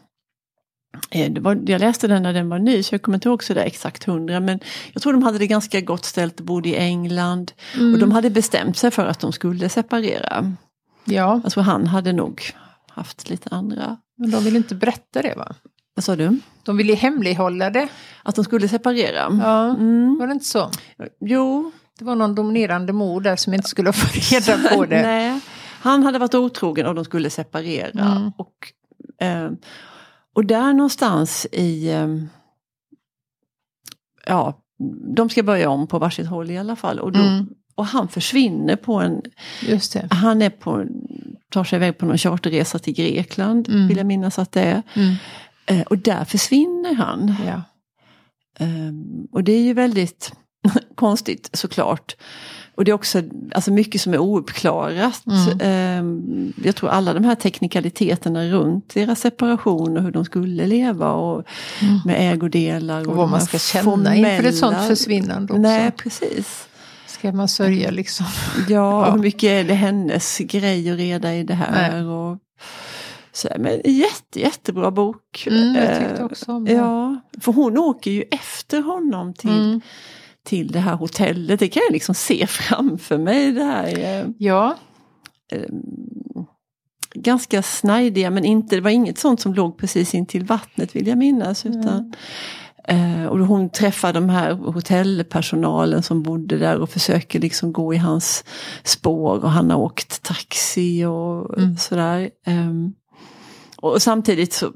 Eh, 1.11 1.33
var, 1.41 1.63
jag 1.67 1.81
läste 1.81 2.09
den 2.09 2.23
när 2.23 2.33
den 2.33 2.49
var 2.49 2.59
ny 2.59 2.83
så 2.83 2.95
jag 2.95 3.03
kommer 3.03 3.17
inte 3.17 3.29
ihåg 3.29 3.45
så 3.45 3.55
där 3.55 3.63
exakt 3.63 4.05
hundra 4.05 4.41
men 4.41 4.61
jag 4.93 5.03
tror 5.03 5.13
de 5.13 5.23
hade 5.23 5.39
det 5.39 5.47
ganska 5.47 5.81
gott 5.81 6.05
ställt 6.05 6.41
och 6.41 6.47
bodde 6.47 6.69
i 6.69 6.77
England. 6.77 7.53
Mm. 7.75 7.93
Och 7.95 7.99
de 7.99 8.13
hade 8.13 8.31
bestämt 8.31 8.77
sig 8.77 8.91
för 8.91 9.07
att 9.07 9.21
de 9.21 9.33
skulle 9.33 9.69
separera. 9.69 10.53
Ja, 11.07 11.41
Jag 11.43 11.53
tror 11.53 11.63
han 11.63 11.87
hade 11.87 12.13
nog 12.13 12.43
haft 12.91 13.31
lite 13.31 13.49
andra. 13.55 13.97
men 14.19 14.31
de 14.31 14.45
vill 14.45 14.57
inte 14.57 14.75
berätta 14.75 15.23
det 15.23 15.35
va? 15.37 15.55
Vad 15.95 16.05
sa 16.05 16.17
du? 16.17 16.39
De 16.63 16.77
vill 16.77 16.89
ju 16.89 16.95
hemlighålla 16.95 17.71
det. 17.71 17.89
Att 18.23 18.35
de 18.35 18.45
skulle 18.45 18.69
separera? 18.69 19.39
Ja, 19.43 19.65
Mm. 19.71 20.17
var 20.19 20.27
det 20.27 20.33
inte 20.33 20.45
så? 20.45 20.71
Jo. 21.21 21.73
Det 21.99 22.05
var 22.05 22.15
någon 22.17 22.35
dominerande 22.35 22.93
mor 22.93 23.21
där 23.21 23.37
som 23.37 23.55
inte 23.55 23.69
skulle 23.69 23.93
få 23.93 24.07
reda 24.35 24.69
på 24.69 24.85
det. 24.87 25.03
Nej. 25.03 25.41
Han 25.81 26.03
hade 26.03 26.19
varit 26.19 26.35
otrogen 26.35 26.87
och 26.87 26.95
de 26.95 27.05
skulle 27.05 27.31
separera. 27.31 28.17
Mm. 28.17 28.33
Och, 28.39 28.73
eh, 29.27 29.51
och 30.35 30.47
där 30.47 30.73
någonstans 30.73 31.47
i... 31.53 31.91
Eh, 31.93 32.09
ja, 34.27 34.55
de 35.17 35.29
ska 35.31 35.43
börja 35.43 35.71
om 35.71 35.87
på 35.87 35.99
varsitt 35.99 36.27
håll 36.27 36.51
i 36.51 36.59
alla 36.59 36.77
fall. 36.77 36.99
Och, 37.01 37.13
då, 37.13 37.21
Mm. 37.21 37.47
Och 37.77 37.87
han 37.87 38.09
försvinner 38.09 38.77
på 38.77 38.95
en... 38.95 39.23
Just 39.61 39.93
det. 39.93 40.09
Han 40.11 40.43
är 40.43 40.51
på, 40.51 40.85
tar 41.51 41.65
sig 41.65 41.77
iväg 41.77 41.99
på 41.99 42.07
någon 42.07 42.19
charterresa 42.19 42.79
till 42.79 42.95
Grekland, 42.95 43.69
Mm. 43.69 43.89
vill 43.89 43.97
jag 43.97 44.07
minnas 44.07 44.39
att 44.39 44.53
det 44.53 44.63
är. 44.63 44.83
Mm. 44.95 45.15
Eh, 45.67 45.81
och 45.83 45.99
där 45.99 46.25
försvinner 46.25 46.95
han. 46.95 47.35
Ja. 47.47 47.63
Ehm, 48.65 49.27
och 49.33 49.45
det 49.45 49.53
är 49.53 49.63
ju 49.63 49.73
väldigt 49.73 50.33
konstigt 50.95 51.51
såklart. 51.53 52.17
Och 52.75 52.85
det 52.85 52.91
är 52.91 52.95
också 52.95 53.23
alltså 53.55 53.71
mycket 53.73 54.01
som 54.01 54.15
är 54.15 54.19
ouppklarat. 54.19 55.23
Mm. 55.27 55.59
Ehm, 55.61 56.53
jag 56.65 56.77
tror 56.77 56.91
alla 56.91 57.15
de 57.15 57.25
här 57.25 57.35
teknikaliteterna 57.35 58.45
runt 58.45 58.95
deras 58.95 59.21
separation 59.21 59.97
och 59.97 60.03
hur 60.03 60.11
de 60.11 60.25
skulle 60.25 60.67
leva 60.67 61.13
och 61.13 61.45
med 62.05 62.33
ägodelar. 62.33 62.99
Mm. 62.99 63.11
Och 63.11 63.17
de 63.17 63.19
vad 63.19 63.31
man 63.31 63.41
ska 63.41 63.59
känna 63.59 64.17
inför 64.17 64.45
ett 64.49 64.57
sånt 64.57 64.89
försvinnande 64.89 65.53
också. 65.53 65.63
Nej, 65.63 65.91
precis. 65.91 66.69
Ska 67.27 67.37
man 67.37 67.49
sörja 67.49 67.91
liksom? 67.91 68.27
Ja, 68.69 69.07
och 69.07 69.13
hur 69.13 69.21
mycket 69.21 69.43
är 69.51 69.65
det 69.65 69.75
hennes 69.75 70.39
grej 70.39 70.93
och 70.93 70.99
reda 70.99 71.35
i 71.35 71.43
det 71.43 71.55
här? 71.55 71.93
Nej. 71.93 72.05
Och, 72.05 72.39
så, 73.33 73.49
men 73.59 73.81
jätte, 73.85 74.41
jättebra 74.41 74.91
bok. 74.91 75.47
Mm, 75.47 75.75
jag 75.75 75.99
tyckte 75.99 76.21
Eh, 76.21 76.25
också 76.25 76.53
om 76.53 76.65
det. 76.65 76.73
Ja, 76.73 77.21
för 77.41 77.53
hon 77.53 77.79
åker 77.79 78.11
ju 78.11 78.23
efter 78.31 78.83
honom 78.83 79.35
till, 79.35 79.51
Mm. 79.51 79.81
till 80.45 80.73
det 80.73 80.79
här 80.79 80.95
hotellet. 80.95 81.61
Det 81.61 81.69
kan 81.69 81.83
jag 81.87 81.93
liksom 81.93 82.15
se 82.15 82.47
framför 82.51 83.19
mig. 83.19 83.53
Det 83.53 83.65
här 83.65 83.99
eh, 83.99 84.27
Ja, 84.39 84.77
ganska 87.15 87.63
snajdiga 87.63 88.31
men 88.31 88.45
inte, 88.45 88.77
det 88.77 88.81
var 88.83 88.91
inget 88.91 89.19
sånt 89.19 89.41
som 89.41 89.55
låg 89.55 89.79
precis 89.79 90.15
in 90.15 90.27
till 90.27 90.45
vattnet 90.45 90.97
vill 90.97 91.07
jag 91.07 91.19
minnas. 91.19 91.67
Utan, 91.67 91.87
eh, 91.87 92.01
och 93.31 93.39
hon 93.39 93.71
träffar 93.71 94.13
de 94.13 94.29
här 94.29 94.53
hotellpersonalen 94.53 96.03
som 96.03 96.23
bodde 96.23 96.59
där 96.59 96.79
och 96.79 96.91
försöker 96.91 97.41
liksom 97.41 97.73
gå 97.73 97.95
i 97.95 97.97
hans 97.97 98.45
spår 98.85 99.45
och 99.45 99.51
han 99.51 99.71
har 99.71 99.79
åkt 99.79 100.23
taxi 100.23 101.05
och 101.05 101.59
Mm. 101.59 101.77
sådär. 101.77 102.31
Ehm, 102.47 102.93
och 103.77 104.03
samtidigt 104.03 104.53
så 104.53 104.73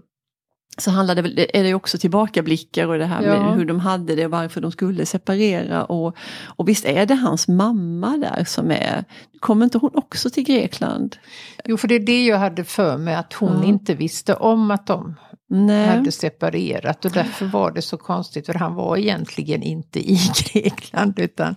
så 0.79 0.91
handlar 0.91 1.15
det 1.15 1.59
är 1.59 1.63
det 1.65 1.75
också 1.75 1.99
tillbakablickar 1.99 2.89
och 2.89 2.99
det 2.99 3.05
här 3.07 3.23
Ja. 3.23 3.43
med 3.43 3.55
hur 3.57 3.65
de 3.65 3.81
hade 3.81 4.15
det 4.17 4.25
och 4.25 4.31
varför 4.31 4.61
de 4.61 4.73
skulle 4.73 5.07
separera. 5.07 5.85
Och, 5.85 6.17
och 6.57 6.69
visst 6.69 6.85
är 6.85 7.07
det 7.07 7.15
hans 7.15 7.49
mamma 7.49 8.17
där 8.17 8.45
som 8.45 8.71
är, 8.71 9.05
kommer 9.41 9.65
inte 9.65 9.79
hon 9.79 9.91
också 9.95 10.31
till 10.31 10.45
Grekland? 10.45 11.17
jo 11.65 11.77
för 11.77 11.89
det 11.89 11.95
är 11.95 12.01
det 12.07 12.25
jag 12.27 12.39
hade 12.39 12.65
för 12.65 12.99
mig 12.99 13.15
att 13.15 13.33
hon 13.33 13.59
Ja. 13.63 13.65
inte 13.65 13.95
visste 13.95 14.35
om 14.35 14.71
att 14.71 14.87
de 14.87 15.15
Nej. 15.51 15.87
hade 15.89 16.13
separerat 16.13 17.05
och 17.05 17.11
därför 17.13 17.47
var 17.47 17.71
det 17.71 17.83
så 17.83 17.97
konstigt 17.97 18.47
för 18.47 18.55
han 18.55 18.75
var 18.75 18.97
egentligen 18.97 19.63
inte 19.63 19.99
i 20.11 20.19
Grekland 20.53 21.19
utan 21.19 21.57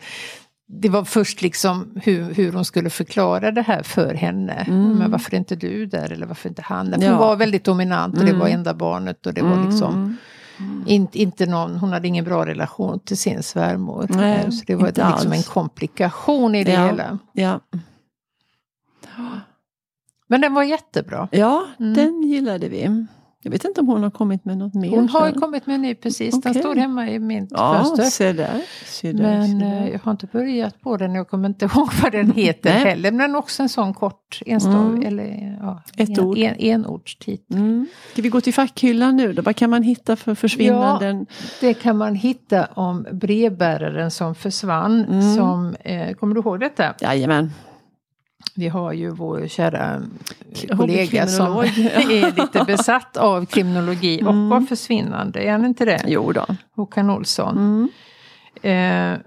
det 0.67 0.89
var 0.89 1.03
först 1.03 1.41
liksom 1.41 1.91
hur, 2.03 2.33
hur 2.33 2.51
hon 2.53 2.65
skulle 2.65 2.89
förklara 2.89 3.51
det 3.51 3.61
här 3.61 3.83
för 3.83 4.13
henne. 4.13 4.65
Men 4.67 5.11
varför 5.11 5.33
är 5.33 5.37
inte 5.37 5.55
du 5.55 5.85
där 5.85 6.11
eller 6.11 6.25
varför 6.25 6.49
inte 6.49 6.61
han? 6.61 6.87
Mm. 6.87 7.01
Ja. 7.01 7.09
Hon 7.09 7.17
var 7.19 7.35
väldigt 7.35 7.63
dominant 7.63 8.17
och 8.17 8.25
det 8.25 8.33
var 8.33 8.45
Mm. 8.47 8.59
enda 8.59 8.73
barnet 8.73 9.25
och 9.25 9.33
det 9.33 9.41
var 9.41 9.65
liksom 9.65 10.17
in, 10.85 11.07
inte 11.13 11.45
någon, 11.45 11.75
hon 11.75 11.89
hade 11.91 12.07
ingen 12.07 12.25
bra 12.25 12.45
relation 12.45 12.99
till 12.99 13.17
sin 13.17 13.43
svärmor. 13.43 14.05
Nej, 14.09 14.39
Eh, 14.43 14.49
så 14.49 14.63
det 14.67 14.75
var 14.75 14.87
inte 14.87 15.09
liksom 15.11 15.31
en 15.31 15.43
komplikation 15.43 16.55
i 16.55 16.63
det 16.63 16.71
Ja. 16.71 16.85
hela. 16.85 17.17
Ja, 17.33 17.59
Men 20.27 20.41
den 20.41 20.53
var 20.53 20.63
jättebra. 20.63 21.27
ja 21.31 21.65
Mm. 21.79 21.93
den 21.93 22.23
gillade 22.23 22.69
vi. 22.69 23.05
Jag 23.43 23.51
vet 23.51 23.65
inte 23.65 23.81
om 23.81 23.87
hon 23.87 24.03
har 24.03 24.11
kommit 24.11 24.45
med 24.45 24.57
något 24.57 24.73
mer. 24.73 24.89
Hon 24.89 25.09
har 25.09 25.27
ju 25.27 25.33
kommit 25.33 25.65
med 25.67 25.75
en 25.75 25.81
ny 25.81 25.95
precis, 25.95 26.41
den 26.41 26.51
Okej. 26.51 26.61
står 26.61 26.75
hemma 26.75 27.09
i 27.09 27.19
mitt 27.19 27.47
Ja, 27.51 27.73
fönster. 27.83 28.03
se 28.03 28.33
där. 28.33 28.61
Se 28.85 29.11
där, 29.11 29.23
Men 29.23 29.47
se 29.59 29.65
där. 29.65 29.81
eh, 29.81 29.89
jag 29.89 29.99
har 30.03 30.11
inte 30.11 30.27
börjat 30.27 30.81
på 30.81 30.97
den, 30.97 31.15
jag 31.15 31.27
kommer 31.29 31.49
inte 31.49 31.65
ihåg 31.75 31.89
vad 32.03 32.11
den 32.11 32.31
heter 32.31 32.73
Nej. 32.73 32.83
heller. 32.85 33.11
Men 33.11 33.17
den 33.19 33.35
också 33.35 33.63
en 33.63 33.69
sån 33.69 33.93
kort 33.93 34.39
enstav, 34.45 34.73
Mm. 34.73 35.03
eller 35.07 35.57
ja, 35.61 35.83
Ett 35.97 36.09
en, 36.09 36.19
ord. 36.19 36.37
En, 36.37 36.55
enordstitel. 36.55 37.57
Mm. 37.57 37.87
Ska 38.11 38.21
vi 38.21 38.29
gå 38.29 38.41
till 38.41 38.53
fackhyllan 38.53 39.15
nu 39.17 39.33
då? 39.33 39.41
Vad 39.41 39.55
kan 39.55 39.69
man 39.69 39.83
hitta 39.83 40.15
för 40.15 40.35
försvinnanden? 40.35 41.25
Det 41.61 41.73
kan 41.73 41.97
man 41.97 42.15
hitta 42.15 42.65
om 42.65 43.05
brevbäraren 43.11 44.11
som 44.11 44.35
försvann. 44.35 45.05
Mm. 45.05 45.35
Som, 45.35 45.75
eh, 45.79 46.13
kommer 46.13 46.35
du 46.35 46.41
ihåg 46.41 46.59
detta? 46.59 46.93
Jajamän. 47.01 47.51
Vi 48.55 48.67
har 48.67 48.93
ju 48.93 49.09
vår 49.09 49.47
kära 49.47 50.01
kollega 50.77 51.27
som 51.27 51.57
är 51.57 52.41
lite 52.41 52.63
besatt 52.67 53.17
av 53.17 53.45
kriminologi 53.45 54.21
och 54.23 54.29
Mm. 54.29 54.51
av 54.51 54.61
försvinnande. 54.61 55.39
Är 55.43 55.51
han 55.51 55.65
inte 55.65 55.85
det? 55.85 56.03
Jo 56.07 56.31
då. 56.31 56.45
Håkan 56.75 57.09
Olsson. 57.09 57.57
Mm. 57.57 59.13
Eh, 59.15 59.19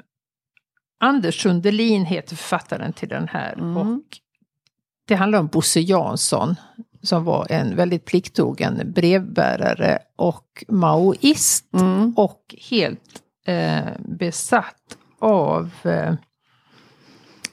Anders 1.01 1.43
Sundelin 1.43 2.05
heter 2.05 2.37
författaren 2.37 2.93
till 2.93 3.09
den 3.09 3.29
här. 3.29 3.53
Mm. 3.53 3.77
Och 3.77 4.03
det 5.09 5.15
handlar 5.15 5.39
om 5.39 5.47
Bosse 5.47 5.81
Jansson 5.81 6.55
som 7.03 7.25
var 7.25 7.47
en 7.51 7.77
väldigt 7.77 8.05
plikttrogen 8.05 8.93
brevbärare 8.95 9.99
och 10.17 10.65
maoist. 10.69 11.75
Mm. 11.75 12.15
Och 12.17 12.55
helt 12.71 13.23
eh, 13.47 13.85
besatt 13.99 14.99
av 15.19 15.71
eh, 15.85 16.15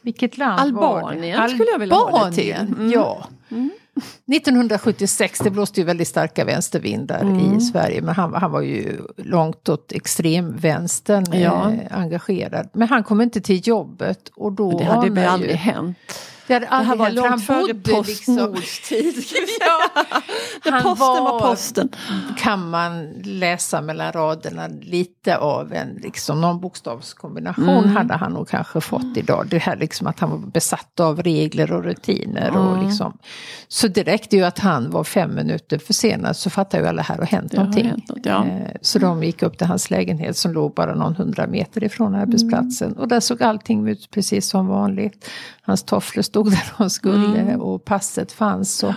vilket 0.04 0.38
land 0.38 0.74
var 0.76 0.98
Albanien 1.00 1.42
det? 1.42 1.50
skulle 1.50 1.70
jag 1.72 1.80
vilja 1.80 1.96
ha 1.96 2.26
det 2.30 2.36
till. 2.36 2.54
Mm. 2.56 2.92
ja. 2.92 3.28
1976, 4.36 5.40
det 5.44 5.50
blåste 5.50 5.80
ju 5.80 5.86
väldigt 5.86 6.08
starka 6.08 6.46
vänstervindar 6.46 7.22
Mm. 7.22 7.58
i 7.58 7.62
Sverige, 7.62 8.02
men 8.02 8.16
han, 8.16 8.34
han 8.34 8.52
var 8.52 8.62
ju 8.62 9.00
långt 9.18 9.70
åt 9.70 9.92
extremvänstern 9.92 11.26
Ja. 11.42 11.72
eh, 11.72 11.98
engagerad. 12.00 12.70
Men 12.74 12.88
han 12.88 13.04
kom 13.04 13.22
inte 13.22 13.42
till 13.42 13.68
jobbet 13.68 14.30
och 14.36 14.52
då 14.52 14.78
Det 14.78 14.84
hade 14.86 15.10
väl 15.10 15.28
aldrig 15.28 15.52
ju, 15.52 15.58
hänt. 15.58 15.98
Det 16.48 16.54
hade 16.54 16.66
Det 16.66 16.76
här 16.86 16.96
var 16.96 17.10
långt 17.10 17.46
före 17.46 17.74
bodde 17.74 18.04
liksom-. 18.08 18.56
Ja, 20.66 20.72
han 20.72 20.84
posten 20.84 20.98
var, 21.08 21.32
var- 21.32 21.40
posten. 21.40 21.90
kan 22.38 22.70
man 22.70 23.10
läsa 23.24 23.82
mellan 23.82 24.12
raderna 24.12 24.68
lite 24.82 25.38
av 25.38 25.74
en 25.74 25.90
liksom, 26.04 26.42
någon 26.42 26.60
bokstavskombination 26.62 27.70
Mm. 27.70 27.96
hade 27.96 28.14
han 28.14 28.32
nog 28.34 28.48
kanske 28.50 28.82
fått 28.82 29.18
idag. 29.18 29.48
Det 29.50 29.58
här 29.58 29.76
liksom 29.76 30.08
att 30.08 30.20
han 30.20 30.30
var 30.30 30.38
besatt 30.38 31.00
av 31.00 31.22
regler 31.24 31.72
och 31.72 31.84
rutiner. 31.84 32.58
Och 32.58 32.74
Mm. 32.74 32.88
liksom. 32.88 33.18
Så 33.68 33.88
det 33.88 34.04
räckte 34.04 34.36
ju 34.36 34.44
att 34.44 34.60
han 34.60 34.90
var 34.92 35.04
fem 35.04 35.36
minuter 35.36 35.78
försenad 35.78 36.36
så 36.38 36.50
fattade 36.50 36.84
ju 36.84 36.90
alla 36.90 37.02
här 37.02 37.20
och 37.20 37.28
hänt 37.28 37.52
Det 37.52 37.58
någonting. 37.58 37.86
hänt 37.86 38.10
något, 38.10 38.26
ja. 38.26 38.46
Eh, 38.46 38.68
Så 38.82 39.00
de 39.00 39.24
gick 39.24 39.44
upp 39.44 39.58
till 39.58 39.68
hans 39.68 39.90
lägenhet 39.92 40.38
som 40.38 40.54
låg 40.54 40.74
bara 40.74 40.96
någon 40.96 41.16
hundra 41.16 41.48
meter 41.48 41.84
ifrån 41.84 42.16
arbetsplatsen. 42.16 42.88
Mm. 42.88 43.00
Och 43.00 43.08
där 43.08 43.20
såg 43.20 43.44
allting 43.44 43.88
ut 43.88 44.12
precis 44.12 44.50
som 44.50 44.68
vanligt. 44.68 45.30
Hans 45.62 45.84
tofflor 45.84 46.24
stod 46.34 46.52
där 46.52 46.74
de 46.78 46.90
skulle 46.90 47.40
Mm. 47.40 47.62
och 47.62 47.86
passet 47.86 48.32
fanns. 48.32 48.84
Och 48.84 48.94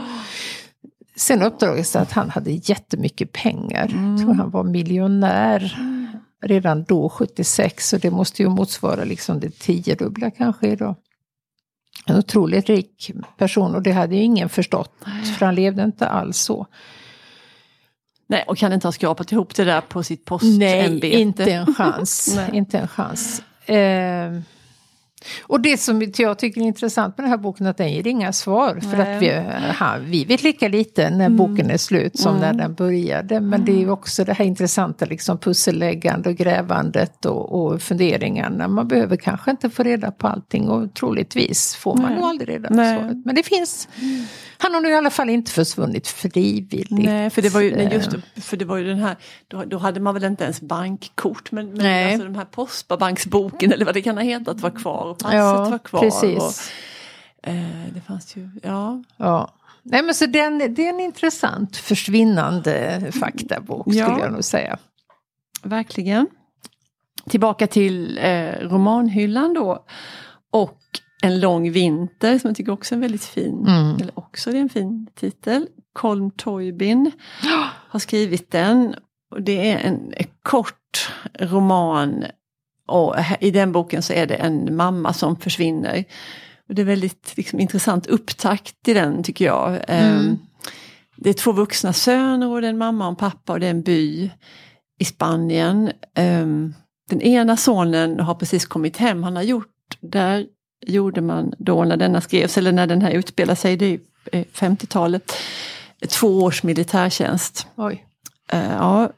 Sen 1.17 1.43
uppdagades 1.43 1.93
det 1.93 2.01
att 2.01 2.13
han 2.13 2.31
hade 2.31 2.51
jättemycket 2.51 3.33
pengar. 3.33 3.89
Jag 3.93 4.19
tror 4.21 4.35
han 4.35 4.51
var 4.51 4.65
miljonär 4.65 5.79
redan 6.43 6.85
då, 6.85 7.09
76. 7.09 7.89
Så 7.89 7.97
det 7.99 8.11
måste 8.11 8.43
ju 8.43 8.49
motsvara 8.49 9.05
liksom 9.05 9.41
det 9.41 9.59
tiodubbla 9.59 10.31
kanske 10.31 10.69
idag. 10.69 10.95
En 12.07 12.17
otroligt 12.19 12.69
rik 12.69 13.11
person 13.39 13.75
och 13.75 13.83
det 13.83 13.93
hade 13.93 14.17
ju 14.17 14.23
ingen 14.23 14.49
förstått. 14.49 14.93
För 15.39 15.47
han 15.47 15.55
levde 15.55 15.83
inte 15.83 16.09
alls 16.09 16.39
så. 16.39 16.67
Nej, 18.29 18.45
och 18.49 18.59
kan 18.59 18.73
inte 18.73 18.87
ha 18.87 18.93
skrapat 18.93 19.33
ihop 19.33 19.55
det 19.55 19.65
där 19.65 19.81
på 19.81 20.03
sitt 20.03 20.25
postämbete. 20.25 21.07
Nej, 21.07 21.21
inte 21.21 21.53
en 21.53 21.75
chans. 21.75 22.39
Inte 22.53 22.79
en 22.79 22.89
chans. 22.89 23.43
Eh, 23.67 24.33
Och 25.43 25.61
det 25.61 25.81
som 25.81 26.13
jag 26.17 26.39
tycker 26.39 26.61
är 26.61 26.65
intressant 26.65 27.19
med 27.19 27.25
den 27.25 27.31
här 27.31 27.39
boken 27.39 27.67
är 27.67 27.71
att 27.71 27.77
den 27.77 27.93
ger 27.93 28.07
inga 28.07 28.33
svar. 28.33 28.81
För 28.81 28.99
att 28.99 29.23
vi, 29.23 29.31
ha, 29.79 29.97
vi 30.01 30.25
vet 30.25 30.43
lika 30.43 30.69
lite 30.69 31.11
när 31.11 31.27
mm. 31.27 31.37
boken 31.37 31.71
är 31.71 31.77
slut 31.77 32.19
som 32.19 32.37
mm. 32.37 32.41
när 32.41 32.63
den 32.63 32.75
började. 32.75 33.41
Men 33.41 33.65
det 33.65 33.73
är 33.73 33.79
ju 33.79 33.91
också 33.91 34.25
det 34.25 34.33
här 34.33 34.45
intressanta 34.45 35.05
liksom 35.05 35.39
pusselläggande 35.39 36.29
och 36.29 36.37
grävandet 36.37 37.25
och, 37.25 37.67
och 37.67 37.83
funderingarna. 37.83 38.69
Man 38.69 38.89
behöver 38.89 39.17
kanske 39.17 39.51
inte 39.51 39.71
få 39.71 39.83
reda 39.83 40.11
på 40.11 40.27
allting 40.27 40.69
och 40.69 40.95
troligtvis 40.95 41.75
får 41.75 41.95
man 41.95 42.13
nog 42.13 42.25
aldrig 42.25 42.49
reda 42.49 42.69
på 42.69 42.75
svaret. 42.75 43.17
Men 43.25 43.35
det 43.35 43.43
finns 43.43 43.89
mm. 44.01 44.25
Han 44.59 44.75
har 44.75 44.81
nu 44.81 44.89
i 44.89 44.95
alla 44.95 45.11
fall 45.11 45.29
inte 45.29 45.51
försvunnit 45.51 46.09
frivilligt. 46.09 46.91
Nej, 46.91 47.31
för 47.31 47.43
det 47.43 47.49
var 47.49 47.61
ju, 47.61 47.77
nej, 47.77 47.89
just 47.93 48.11
för 48.37 48.57
det 48.57 48.65
var 48.65 48.77
ju 48.77 48.85
den 48.85 48.99
här, 48.99 49.17
då, 49.49 49.65
då 49.65 49.79
hade 49.79 50.01
man 50.01 50.15
väl 50.15 50.25
inte 50.25 50.45
ens 50.45 50.61
bankkort 50.61 51.53
men, 51.53 51.67
men 51.67 51.77
nej. 51.77 52.13
alltså 52.13 52.25
den 52.25 52.37
här 52.37 52.45
postbanksboken 52.45 53.73
eller 53.73 53.85
vad 53.85 53.95
det 53.95 54.03
kan 54.03 54.17
ha 54.17 54.25
hetat 54.25 54.61
var 54.61 54.71
kvar 54.71 55.05
och 55.05 55.19
passet 55.19 55.39
ja, 55.39 55.71
var 55.71 55.79
kvar. 55.79 56.01
Precis. 56.01 56.71
Och, 57.43 57.49
eh, 57.49 57.95
det 57.95 58.01
fanns 58.01 58.37
ju, 58.37 58.51
ja. 58.63 59.03
ja. 59.17 59.55
Nej 59.83 60.03
men 60.03 60.15
så 60.15 60.27
den, 60.27 60.59
det 60.59 60.87
är 60.87 60.89
en 60.89 61.01
intressant 61.01 61.77
försvinnande 61.77 63.03
faktabok 63.21 63.87
ja. 63.87 64.07
skulle 64.07 64.25
jag 64.25 64.33
nog 64.33 64.45
säga. 64.45 64.79
Verkligen. 65.63 66.27
Tillbaka 67.29 67.67
till 67.67 68.19
eh, 68.19 68.51
romanhyllan 68.61 69.55
då. 69.55 69.85
Och 70.51 70.81
en 71.23 71.41
lång 71.41 71.73
vinter 71.73 72.39
som 72.39 72.49
jag 72.49 72.57
tycker 72.57 72.73
också 72.73 72.95
är 72.95 72.99
väldigt 72.99 73.25
fin. 73.25 73.67
Mm. 73.67 73.97
Eller 73.97 74.19
också 74.19 74.51
det 74.51 74.59
är 74.59 74.63
en 74.63 74.69
fin 74.69 75.07
titel. 75.15 75.69
Colm 75.93 76.31
Toybin 76.31 77.13
har 77.89 77.99
skrivit 77.99 78.51
den. 78.51 78.95
Och 79.31 79.43
det 79.43 79.71
är 79.71 79.79
en, 79.79 80.13
en 80.17 80.27
kort 80.43 81.11
roman 81.41 82.25
och 82.87 83.15
i 83.41 83.51
den 83.51 83.73
boken 83.73 84.03
så 84.03 84.13
är 84.13 84.27
det 84.27 84.35
en 84.35 84.77
mamma 84.77 85.13
som 85.13 85.37
försvinner. 85.37 86.05
Och 86.69 86.75
det 86.75 86.83
är 86.83 86.87
väldigt 86.87 87.33
liksom, 87.37 87.61
intressant 87.61 88.07
upptakt 88.07 88.89
i 88.89 88.95
den 88.95 89.23
tycker 89.23 89.45
jag. 89.45 89.85
Ehm, 89.89 90.19
mm. 90.19 90.39
Det 91.17 91.31
är 91.31 91.35
två 91.35 91.53
vuxna 91.53 91.93
söner 91.93 92.49
och 92.49 92.61
det 92.61 92.67
är 92.67 92.71
en 92.71 92.79
mamma 92.79 93.05
och 93.05 93.11
en 93.11 93.17
pappa 93.17 93.53
och 93.53 93.61
det 93.61 93.67
är 93.67 93.71
en 93.71 93.83
by 93.83 94.31
i 94.99 95.05
Spanien. 95.05 95.93
Ehm, 96.15 96.75
den 97.11 97.23
ena 97.23 97.57
sonen 97.57 98.21
har 98.21 98.35
precis 98.35 98.67
kommit 98.67 98.97
hem, 98.97 99.23
han 99.23 99.37
har 99.37 99.43
gjort 99.43 99.99
där 100.01 100.47
gjorde 100.81 101.21
man 101.21 101.53
då 101.59 101.85
när 101.85 101.97
denna 101.97 102.21
skrevs, 102.21 102.59
eller 102.59 102.73
när 102.73 102.87
den 102.87 103.03
här 103.03 103.11
utspelar 103.11 103.55
sig, 103.55 103.77
det 103.77 103.99
är 104.33 104.45
50-talet, 104.45 105.33
två 106.09 106.43
års 106.43 106.63
militärtjänst. 106.63 107.67
Oj. 107.77 108.07
Uh, 108.55 108.73
ja, 108.73 109.11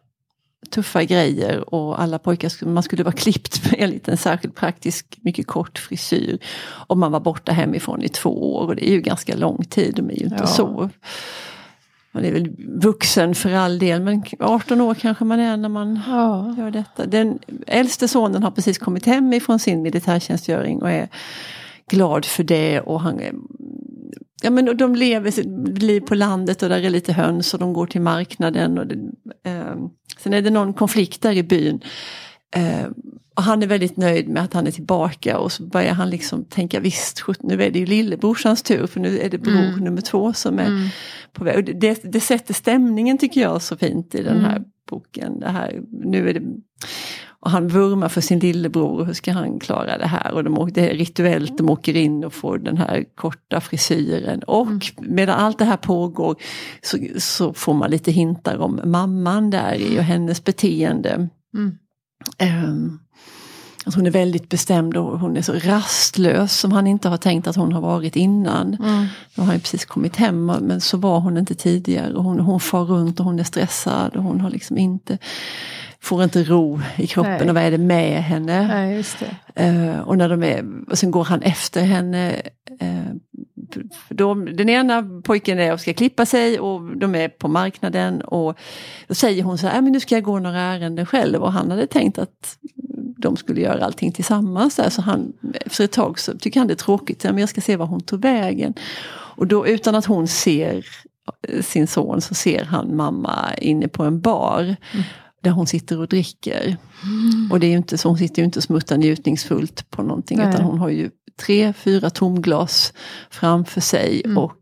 tuffa 0.70 1.04
grejer 1.04 1.74
och 1.74 2.00
alla 2.00 2.18
pojkar, 2.18 2.66
man 2.66 2.82
skulle 2.82 3.02
vara 3.02 3.14
klippt 3.14 3.64
med 3.70 3.80
en 3.80 3.90
liten 3.90 4.16
särskild 4.16 4.54
praktisk, 4.54 5.18
mycket 5.20 5.46
kort 5.46 5.78
frisyr. 5.78 6.38
Och 6.62 6.98
man 6.98 7.12
var 7.12 7.20
borta 7.20 7.52
hemifrån 7.52 8.02
i 8.02 8.08
två 8.08 8.54
år 8.56 8.66
och 8.66 8.76
det 8.76 8.88
är 8.88 8.92
ju 8.92 9.00
ganska 9.00 9.36
lång 9.36 9.64
tid, 9.64 9.94
de 9.94 10.10
är 10.10 10.14
ju 10.14 10.24
inte 10.24 10.36
ja. 10.40 10.46
så 10.46 10.90
man 12.18 12.24
är 12.24 12.32
väl 12.32 12.56
vuxen 12.82 13.34
för 13.34 13.52
all 13.52 13.78
del 13.78 14.02
men 14.02 14.22
18 14.38 14.80
år 14.80 14.94
kanske 14.94 15.24
man 15.24 15.40
är 15.40 15.56
när 15.56 15.68
man 15.68 16.00
ja. 16.06 16.54
gör 16.58 16.70
detta. 16.70 17.06
Den 17.06 17.38
äldste 17.66 18.08
sonen 18.08 18.42
har 18.42 18.50
precis 18.50 18.78
kommit 18.78 19.06
hem 19.06 19.32
ifrån 19.32 19.58
sin 19.58 19.82
militärtjänstgöring 19.82 20.82
och 20.82 20.90
är 20.90 21.08
glad 21.90 22.24
för 22.24 22.44
det 22.44 22.80
och 22.80 23.00
han 23.00 23.20
Ja 24.42 24.50
men 24.50 24.76
de 24.76 24.94
lever 24.94 25.30
sitt 25.30 25.82
liv 25.82 26.00
på 26.00 26.14
landet 26.14 26.62
och 26.62 26.68
där 26.68 26.84
är 26.84 26.90
lite 26.90 27.12
höns 27.12 27.54
och 27.54 27.60
de 27.60 27.72
går 27.72 27.86
till 27.86 28.00
marknaden. 28.00 28.78
Och 28.78 28.86
det, 28.86 28.94
eh, 29.44 29.76
sen 30.18 30.34
är 30.34 30.42
det 30.42 30.50
någon 30.50 30.72
konflikt 30.74 31.22
där 31.22 31.32
i 31.32 31.42
byn. 31.42 31.80
Eh, 32.56 32.86
och 33.38 33.44
han 33.44 33.62
är 33.62 33.66
väldigt 33.66 33.96
nöjd 33.96 34.28
med 34.28 34.42
att 34.42 34.54
han 34.54 34.66
är 34.66 34.70
tillbaka 34.70 35.38
och 35.38 35.52
så 35.52 35.62
börjar 35.62 35.92
han 35.92 36.10
liksom 36.10 36.44
tänka 36.44 36.80
visst, 36.80 37.24
nu 37.40 37.62
är 37.62 37.70
det 37.70 37.78
ju 37.78 37.86
lillebrorsans 37.86 38.62
tur 38.62 38.86
för 38.86 39.00
nu 39.00 39.18
är 39.18 39.30
det 39.30 39.38
bror 39.38 39.54
mm. 39.54 39.84
nummer 39.84 40.00
två 40.00 40.32
som 40.32 40.58
är 40.58 40.66
mm. 40.66 40.88
på 41.32 41.44
väg. 41.44 41.80
Det, 41.80 42.12
det 42.12 42.20
sätter 42.20 42.54
stämningen 42.54 43.18
tycker 43.18 43.40
jag 43.40 43.62
så 43.62 43.76
fint 43.76 44.14
i 44.14 44.22
den 44.22 44.40
här 44.40 44.56
mm. 44.56 44.68
boken. 44.90 45.40
Det 45.40 45.48
här, 45.48 45.80
nu 45.90 46.28
är 46.28 46.34
det, 46.34 46.42
och 47.40 47.50
han 47.50 47.68
vurmar 47.68 48.08
för 48.08 48.20
sin 48.20 48.38
lillebror, 48.38 49.04
hur 49.04 49.12
ska 49.12 49.32
han 49.32 49.60
klara 49.60 49.98
det 49.98 50.06
här? 50.06 50.32
Och 50.32 50.44
de 50.44 50.70
det 50.74 50.90
är 50.90 50.94
rituellt, 50.94 51.58
de 51.58 51.70
åker 51.70 51.96
in 51.96 52.24
och 52.24 52.32
får 52.32 52.58
den 52.58 52.76
här 52.76 53.04
korta 53.14 53.60
frisyren. 53.60 54.42
Och 54.42 54.66
mm. 54.66 54.80
medan 54.98 55.38
allt 55.38 55.58
det 55.58 55.64
här 55.64 55.76
pågår 55.76 56.36
så, 56.82 56.98
så, 57.16 57.52
får 57.52 57.74
man 57.74 57.90
lite 57.90 58.10
hintar 58.10 58.58
om 58.58 58.80
mamman 58.84 59.50
där 59.50 59.74
i 59.74 59.98
och 59.98 60.04
hennes 60.04 60.44
beteende. 60.44 61.28
Mm. 61.54 61.78
Att 63.86 63.94
hon 63.94 64.06
är 64.06 64.10
väldigt 64.10 64.48
bestämd 64.48 64.96
och 64.96 65.18
hon 65.18 65.36
är 65.36 65.42
så 65.42 65.52
rastlös 65.52 66.58
som 66.58 66.72
han 66.72 66.86
inte 66.86 67.08
har 67.08 67.16
tänkt 67.16 67.46
att 67.46 67.56
hon 67.56 67.72
har 67.72 67.80
varit 67.80 68.16
innan. 68.16 68.74
Mm. 68.74 69.06
Nu 69.34 69.42
har 69.42 69.44
han 69.44 69.60
precis 69.60 69.84
kommit 69.84 70.16
hem 70.16 70.46
men 70.46 70.80
så 70.80 70.96
var 70.96 71.20
hon 71.20 71.38
inte 71.38 71.54
tidigare. 71.54 72.14
Och 72.14 72.24
hon, 72.24 72.40
hon 72.40 72.60
far 72.60 72.84
runt 72.84 73.20
och 73.20 73.26
hon 73.26 73.38
är 73.38 73.44
stressad 73.44 74.16
och 74.16 74.22
hon 74.22 74.40
har 74.40 74.50
liksom 74.50 74.78
inte 74.78 75.18
får 76.00 76.24
inte 76.24 76.44
ro 76.44 76.80
i 76.96 77.06
kroppen 77.06 77.36
Nej. 77.40 77.48
och 77.48 77.54
vad 77.54 77.64
är 77.64 77.70
det 77.70 77.78
med 77.78 78.22
henne? 78.22 78.66
Nej, 78.66 79.04
uh, 79.60 80.00
och, 80.00 80.18
när 80.18 80.28
de 80.28 80.42
är, 80.42 80.64
och 80.90 80.98
sen 80.98 81.10
går 81.10 81.24
han 81.24 81.42
efter 81.42 81.82
henne. 81.82 82.42
Eh, 82.80 83.14
de, 84.08 84.56
den 84.56 84.68
ena 84.68 85.20
pojken 85.24 85.58
är 85.58 85.72
och 85.72 85.80
ska 85.80 85.94
klippa 85.94 86.26
sig 86.26 86.60
och 86.60 86.96
de 86.96 87.14
är 87.14 87.28
på 87.28 87.48
marknaden 87.48 88.20
och 88.22 88.58
då 89.08 89.14
säger 89.14 89.42
hon 89.42 89.58
så 89.58 89.66
här, 89.66 89.76
äh, 89.76 89.82
men 89.82 89.92
nu 89.92 90.00
ska 90.00 90.14
jag 90.14 90.24
gå 90.24 90.38
några 90.38 90.60
ärenden 90.60 91.06
själv 91.06 91.42
och 91.42 91.52
han 91.52 91.70
hade 91.70 91.86
tänkt 91.86 92.18
att 92.18 92.58
de 93.18 93.36
skulle 93.36 93.60
göra 93.60 93.84
allting 93.84 94.12
tillsammans. 94.12 94.76
Där. 94.76 94.90
Så 94.90 95.02
han, 95.02 95.32
efter 95.66 95.84
ett 95.84 95.92
tag 95.92 96.18
så 96.18 96.38
tycker 96.38 96.60
han 96.60 96.66
det 96.66 96.74
är 96.74 96.76
tråkigt, 96.76 97.24
men 97.24 97.38
jag 97.38 97.48
ska 97.48 97.60
se 97.60 97.76
var 97.76 97.86
hon 97.86 98.00
tog 98.00 98.22
vägen. 98.22 98.74
Och 99.10 99.46
då 99.46 99.66
utan 99.66 99.94
att 99.94 100.06
hon 100.06 100.28
ser 100.28 100.86
eh, 101.48 101.62
sin 101.62 101.86
son 101.86 102.20
så 102.20 102.34
ser 102.34 102.64
han 102.64 102.96
mamma 102.96 103.54
inne 103.54 103.88
på 103.88 104.04
en 104.04 104.20
bar. 104.20 104.62
Mm. 104.62 105.04
Där 105.42 105.50
hon 105.50 105.66
sitter 105.66 105.98
och 105.98 106.08
dricker. 106.08 106.76
Mm. 107.04 107.52
Och 107.52 107.60
det 107.60 107.66
är 107.66 107.76
inte 107.76 107.98
så, 107.98 108.08
hon 108.08 108.18
sitter 108.18 108.42
ju 108.42 108.44
inte 108.44 108.58
och 108.58 108.62
smuttar 108.62 108.96
njutningsfullt 108.96 109.90
på 109.90 110.02
någonting 110.02 110.38
Nej. 110.38 110.48
utan 110.48 110.60
hon 110.60 110.78
har 110.78 110.88
ju 110.88 111.10
tre, 111.40 111.72
fyra 111.72 112.10
tomglas 112.10 112.92
framför 113.30 113.80
sig 113.80 114.22
mm. 114.24 114.38
och, 114.38 114.52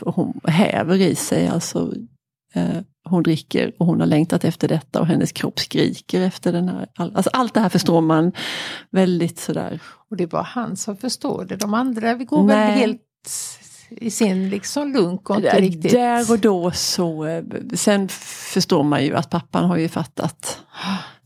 och 0.00 0.14
hon 0.14 0.40
häver 0.44 1.00
i 1.00 1.14
sig 1.14 1.48
alltså 1.48 1.92
eh, 2.54 2.80
hon 3.04 3.22
dricker 3.22 3.72
och 3.78 3.86
hon 3.86 4.00
har 4.00 4.06
längtat 4.06 4.44
efter 4.44 4.68
detta 4.68 5.00
och 5.00 5.06
hennes 5.06 5.32
kropp 5.32 5.60
skriker 5.60 6.20
efter 6.20 6.52
den 6.52 6.68
här. 6.68 6.88
Alltså 6.96 7.30
allt 7.32 7.54
det 7.54 7.60
här 7.60 7.68
förstår 7.68 8.00
man 8.00 8.32
väldigt 8.90 9.38
sådär. 9.38 9.80
Och 10.10 10.16
det 10.16 10.24
är 10.24 10.28
bara 10.28 10.42
han 10.42 10.76
som 10.76 10.96
förstår 10.96 11.44
det. 11.44 11.56
De 11.56 11.74
andra 11.74 12.14
vi 12.14 12.24
går 12.24 12.42
Nej. 12.42 12.68
väl 12.68 12.78
helt 12.78 13.00
i 14.00 14.10
sin 14.10 14.48
liksom 14.48 14.92
lunk 14.92 15.30
och 15.30 15.36
inte 15.36 15.60
riktigt... 15.60 15.92
Där 15.92 16.32
och 16.32 16.38
då 16.38 16.70
så, 16.70 17.26
sen 17.74 18.08
förstår 18.52 18.82
man 18.82 19.04
ju 19.04 19.16
att 19.16 19.30
pappan 19.30 19.64
har 19.64 19.76
ju 19.76 19.88
fattat 19.88 20.58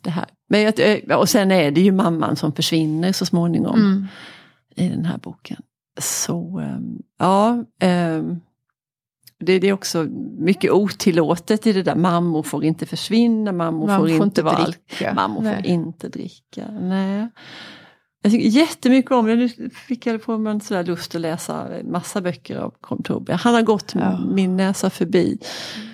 det 0.03 0.11
här. 0.11 0.27
Men, 0.49 0.73
eh, 0.77 1.17
och 1.17 1.29
sen 1.29 1.53
är 1.53 1.71
det 1.71 1.81
ju 1.81 1.93
mamman 1.93 2.37
som 2.37 2.53
försvinner 2.53 3.13
så 3.13 3.27
småningom 3.27 3.81
mm. 3.81 4.07
i 4.77 4.89
den 4.89 5.05
här 5.05 5.19
boken. 5.19 5.63
Så 6.01 6.59
ehm, 6.59 6.99
ja, 7.19 7.65
um, 7.83 8.41
det, 9.41 9.59
det, 9.59 9.69
är 9.69 9.73
också 9.73 10.07
mycket 10.39 10.71
otillåtet 10.71 11.67
i 11.67 11.73
det 11.73 11.83
där. 11.83 11.95
Mammor 11.95 12.43
får 12.43 12.65
inte 12.65 12.87
försvinna, 12.87 13.53
mammor, 13.53 13.87
får, 13.87 14.09
får, 14.09 14.27
inte 14.27 14.43
vara 14.43 14.65
dricka. 14.65 15.15
Mammor 15.15 15.43
får 15.43 15.67
inte 15.67 16.09
dricka. 16.09 16.71
Nej. 16.71 17.29
Jag 18.29 18.33
tycker 18.33 18.49
jättemycket 18.49 19.11
om 19.11 19.27
det. 19.27 19.37
Nu 19.37 19.71
fick 19.87 20.07
jag 20.07 20.23
på 20.23 20.39
mig 20.39 20.51
en 20.51 20.61
sådär 20.61 20.85
lust 20.85 21.15
att 21.15 21.21
läsa 21.21 21.67
massa 21.85 22.21
böcker 22.21 22.57
av 22.57 22.75
Contorbia. 22.81 23.37
Han 23.37 23.55
har 23.55 23.63
gått 23.63 23.95
ja. 23.95 24.19
min 24.19 24.57
näsa 24.57 24.91
förbi. 24.91 25.39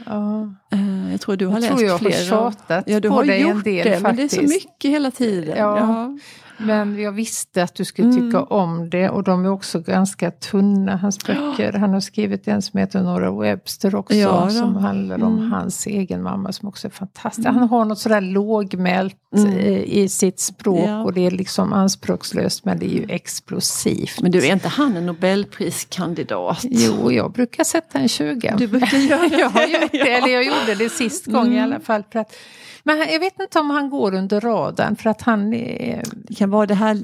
Ja. 0.06 0.54
Uh, 0.74 1.10
jag 1.12 1.20
tror 1.20 1.36
du 1.36 1.46
har 1.46 1.54
jag 1.54 1.60
läst 1.60 1.72
tror 1.72 1.82
jag 1.82 1.98
flera. 1.98 2.14
Jag 2.14 2.36
har 2.36 2.50
tjatat 2.50 2.84
ja, 2.86 3.00
du 3.00 3.08
på 3.08 3.14
har 3.14 3.24
dig 3.24 3.40
gjort 3.40 3.54
en 3.54 3.62
del 3.62 3.86
det, 3.86 4.00
faktiskt. 4.00 4.02
Men 4.02 4.16
det 4.16 4.22
är 4.22 4.28
så 4.28 4.66
mycket 4.66 4.90
hela 4.90 5.10
tiden. 5.10 5.56
Ja. 5.58 6.18
Men 6.58 7.00
jag 7.00 7.12
visste 7.12 7.62
att 7.62 7.74
du 7.74 7.84
skulle 7.84 8.12
tycka 8.12 8.36
mm. 8.36 8.48
om 8.48 8.90
det 8.90 9.08
och 9.08 9.22
de 9.22 9.44
är 9.44 9.50
också 9.50 9.80
ganska 9.80 10.30
tunna, 10.30 10.96
hans 10.96 11.18
böcker. 11.26 11.72
Han 11.72 11.92
har 11.92 12.00
skrivit 12.00 12.48
en 12.48 12.62
som 12.62 12.80
heter 12.80 13.02
Nora 13.02 13.40
Webster 13.40 13.94
också, 13.94 14.14
ja, 14.14 14.50
som 14.50 14.76
handlar 14.76 15.22
om 15.22 15.38
mm. 15.38 15.52
hans 15.52 15.86
egen 15.86 16.22
mamma 16.22 16.52
som 16.52 16.68
också 16.68 16.86
är 16.86 16.90
fantastisk. 16.90 17.48
Mm. 17.48 17.58
Han 17.58 17.68
har 17.68 17.84
något 17.84 17.98
sådär 17.98 18.20
lågmält 18.20 19.16
mm. 19.36 19.58
i 19.84 20.08
sitt 20.08 20.40
språk 20.40 20.88
ja. 20.88 21.02
och 21.02 21.12
det 21.12 21.26
är 21.26 21.30
liksom 21.30 21.72
anspråkslöst 21.72 22.64
men 22.64 22.78
det 22.78 22.86
är 22.86 22.94
ju 22.94 23.06
explosivt. 23.08 24.20
Men 24.20 24.30
du, 24.30 24.46
är 24.46 24.52
inte 24.52 24.68
han 24.68 24.96
en 24.96 25.06
nobelpriskandidat? 25.06 26.60
Jo, 26.62 27.12
jag 27.12 27.32
brukar 27.32 27.64
sätta 27.64 27.98
en 27.98 28.08
20. 28.08 28.54
Du 28.58 28.66
brukar 28.66 28.98
göra 28.98 29.28
det? 29.28 29.36
jag 29.38 29.50
har 29.50 29.66
gjort 29.66 29.92
det, 29.92 30.12
eller 30.12 30.28
jag 30.28 30.44
gjorde 30.44 30.74
det 30.78 30.88
sist 30.88 31.26
gång 31.26 31.46
i 31.46 31.58
mm. 31.58 31.64
alla 31.64 31.80
fall. 31.80 32.02
För 32.12 32.18
att, 32.18 32.34
men 32.82 32.98
jag 32.98 33.20
vet 33.20 33.40
inte 33.40 33.58
om 33.58 33.70
han 33.70 33.90
går 33.90 34.14
under 34.14 34.40
radarn 34.40 34.96
för 34.96 35.10
att 35.10 35.22
han 35.22 35.54
är... 35.54 36.02
Det 36.44 36.46
kan 36.46 36.50
vara 36.50 36.66
det 36.66 36.74
här 36.74 36.98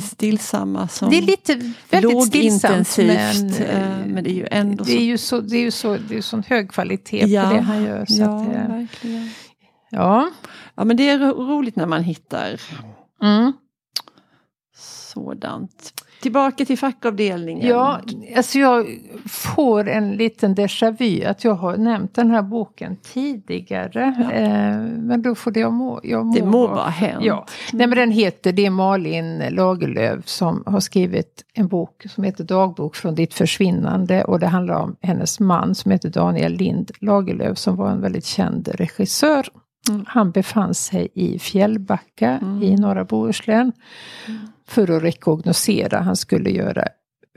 stillsamma 0.00 0.88
som 0.88 1.10
Det 1.10 1.18
är 1.18 1.22
lite 1.22 1.72
väldigt 1.90 2.26
stillsamt 2.26 2.98
men, 2.98 3.54
eh, 3.54 4.06
men 4.06 4.24
det 4.24 4.30
är 4.30 4.34
ju 4.34 4.46
ändå 4.50 4.84
det 4.84 4.92
är 4.92 5.04
ju 5.04 5.18
så, 5.18 5.40
det 5.40 5.56
är 5.56 5.60
ju 5.60 5.70
så, 5.70 5.96
det 6.08 6.16
är 6.16 6.22
sån 6.22 6.42
hög 6.42 6.70
kvalitet 6.70 7.26
ja, 7.26 7.48
på 7.48 7.54
det 7.54 7.60
han 7.60 7.82
gör. 7.82 8.06
Så 8.06 8.20
ja, 8.22 8.42
att, 8.42 8.48
verkligen. 8.48 9.30
Ja. 9.90 10.30
ja, 10.74 10.84
men 10.84 10.96
det 10.96 11.08
är 11.08 11.18
roligt 11.18 11.76
när 11.76 11.86
man 11.86 12.02
hittar 12.02 12.60
mm. 13.22 13.52
sådant. 15.12 16.02
Tillbaka 16.22 16.64
till 16.64 16.78
fackavdelningen. 16.78 17.68
Ja, 17.68 18.00
alltså 18.36 18.58
jag 18.58 18.86
får 19.28 19.88
en 19.88 20.12
liten 20.12 20.54
déjà 20.54 20.90
vu 20.98 21.24
att 21.24 21.44
jag 21.44 21.54
har 21.54 21.76
nämnt 21.76 22.14
den 22.14 22.30
här 22.30 22.42
boken 22.42 22.96
tidigare. 22.96 24.14
Ja. 24.18 24.32
Eh, 24.32 24.78
men 24.80 25.22
då 25.22 25.34
får 25.34 25.50
det 25.50 25.60
jag 25.60 25.72
må, 25.72 26.00
jag 26.02 26.26
må 26.26 26.34
Det 26.34 26.44
må 26.44 26.66
vara 26.66 26.88
hänt. 26.88 27.24
Ja. 27.24 27.46
Nej, 27.72 27.86
men 27.86 27.98
den 27.98 28.10
heter, 28.10 28.52
det 28.52 28.66
är 28.66 28.70
Malin 28.70 29.42
Lagerlöf 29.50 30.28
som 30.28 30.62
har 30.66 30.80
skrivit 30.80 31.44
en 31.54 31.68
bok 31.68 32.04
som 32.08 32.24
heter 32.24 32.44
Dagbok 32.44 32.96
från 32.96 33.14
ditt 33.14 33.34
försvinnande. 33.34 34.24
Och 34.24 34.40
det 34.40 34.46
handlar 34.46 34.74
om 34.74 34.96
hennes 35.00 35.40
man 35.40 35.74
som 35.74 35.90
heter 35.90 36.08
Daniel 36.08 36.52
Lind 36.52 36.90
Lagerlöf 37.00 37.58
som 37.58 37.76
var 37.76 37.90
en 37.90 38.00
väldigt 38.00 38.26
känd 38.26 38.68
regissör. 38.68 39.48
Mm. 39.88 40.04
Han 40.08 40.30
befann 40.30 40.74
sig 40.74 41.08
i 41.14 41.38
Fjällbacka 41.38 42.38
mm. 42.42 42.62
i 42.62 42.76
norra 42.76 43.04
Bohuslän. 43.04 43.72
Mm 44.26 44.48
för 44.72 44.90
att 44.90 45.02
rekognosera. 45.02 46.00
Han 46.00 46.16
skulle 46.16 46.50
göra 46.50 46.84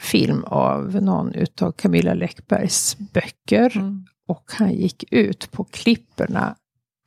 film 0.01 0.43
av 0.43 0.95
någon 1.01 1.33
utav 1.33 1.71
Camilla 1.71 2.13
Läckbergs 2.13 2.97
böcker. 2.97 3.77
Mm. 3.77 4.05
Och 4.27 4.43
han 4.47 4.73
gick 4.73 5.03
ut 5.11 5.51
på 5.51 5.63
klipporna 5.63 6.55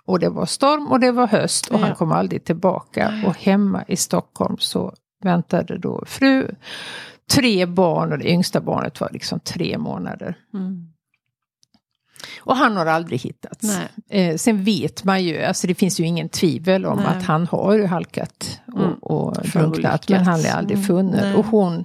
och 0.04 0.18
det 0.18 0.28
var 0.28 0.46
storm 0.46 0.86
och 0.86 1.00
det 1.00 1.12
var 1.12 1.26
höst 1.26 1.66
och 1.66 1.80
ja. 1.80 1.84
han 1.84 1.94
kom 1.94 2.12
aldrig 2.12 2.44
tillbaka. 2.44 3.22
Och 3.26 3.36
hemma 3.36 3.84
i 3.88 3.96
Stockholm 3.96 4.56
så 4.58 4.94
väntade 5.22 5.78
då 5.78 6.04
fru, 6.06 6.54
tre 7.30 7.66
barn 7.66 8.12
och 8.12 8.18
det 8.18 8.30
yngsta 8.30 8.60
barnet 8.60 9.00
var 9.00 9.10
liksom 9.12 9.40
tre 9.40 9.78
månader. 9.78 10.36
Mm. 10.54 10.92
Och 12.40 12.56
han 12.56 12.76
har 12.76 12.86
aldrig 12.86 13.20
hittats. 13.20 13.78
Eh, 14.08 14.36
sen 14.36 14.64
vet 14.64 15.04
man 15.04 15.24
ju, 15.24 15.42
alltså 15.42 15.66
det 15.66 15.74
finns 15.74 16.00
ju 16.00 16.04
ingen 16.04 16.28
tvivel 16.28 16.86
om 16.86 16.98
Nej. 16.98 17.06
att 17.06 17.24
han 17.24 17.46
har 17.46 17.86
halkat 17.86 18.60
och, 18.66 18.78
mm. 18.78 18.94
och 18.94 19.36
drunknat. 19.52 20.08
Men 20.08 20.26
han 20.26 20.40
är 20.40 20.52
aldrig 20.52 20.76
mm. 20.76 20.86
funnen. 20.86 21.24
Mm. 21.24 21.36
Och 21.36 21.46
hon, 21.46 21.84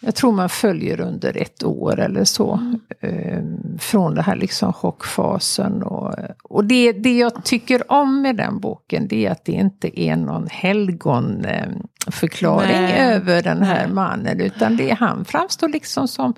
jag 0.00 0.14
tror 0.14 0.32
man 0.32 0.48
följer 0.48 1.00
under 1.00 1.36
ett 1.36 1.64
år 1.64 2.00
eller 2.00 2.24
så. 2.24 2.52
Mm. 2.52 2.80
Eh, 3.00 3.42
från 3.78 4.14
det 4.14 4.22
här 4.22 4.36
liksom 4.36 4.72
chockfasen. 4.72 5.82
Och, 5.82 6.14
och 6.42 6.64
det, 6.64 6.92
det 6.92 7.18
jag 7.18 7.44
tycker 7.44 7.92
om 7.92 8.22
med 8.22 8.36
den 8.36 8.60
boken 8.60 9.08
det 9.08 9.26
är 9.26 9.30
att 9.30 9.44
det 9.44 9.52
inte 9.52 10.00
är 10.00 10.16
någon 10.16 10.46
helgonförklaring 10.50 12.84
eh, 12.84 13.16
över 13.16 13.42
den 13.42 13.62
här 13.62 13.86
Nej. 13.86 13.94
mannen. 13.94 14.40
Utan 14.40 14.76
det 14.76 14.90
är 14.90 14.96
han 14.96 15.24
framstår 15.24 15.68
liksom 15.68 16.08
som 16.08 16.34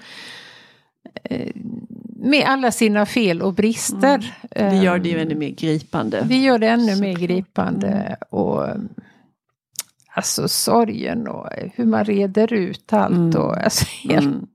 med 2.16 2.44
alla 2.46 2.72
sina 2.72 3.06
fel 3.06 3.42
och 3.42 3.54
brister. 3.54 4.34
Mm. 4.50 4.74
Det 4.74 4.84
gör 4.84 4.98
det 4.98 5.08
ju 5.08 5.20
ännu 5.20 5.34
mer 5.34 5.50
gripande. 5.50 6.26
Det 6.28 6.36
gör 6.36 6.58
det 6.58 6.68
ännu 6.68 6.96
mer 6.96 7.14
gripande. 7.14 7.88
Mm. 7.88 8.16
Och 8.30 8.66
Alltså 10.12 10.48
sorgen 10.48 11.28
och 11.28 11.48
hur 11.74 11.84
man 11.84 12.04
reder 12.04 12.52
ut 12.52 12.92
allt. 12.92 13.14
Mm. 13.14 13.36
Och, 13.36 13.56
alltså, 13.58 13.84
helt, 14.02 14.26
mm. 14.26 14.46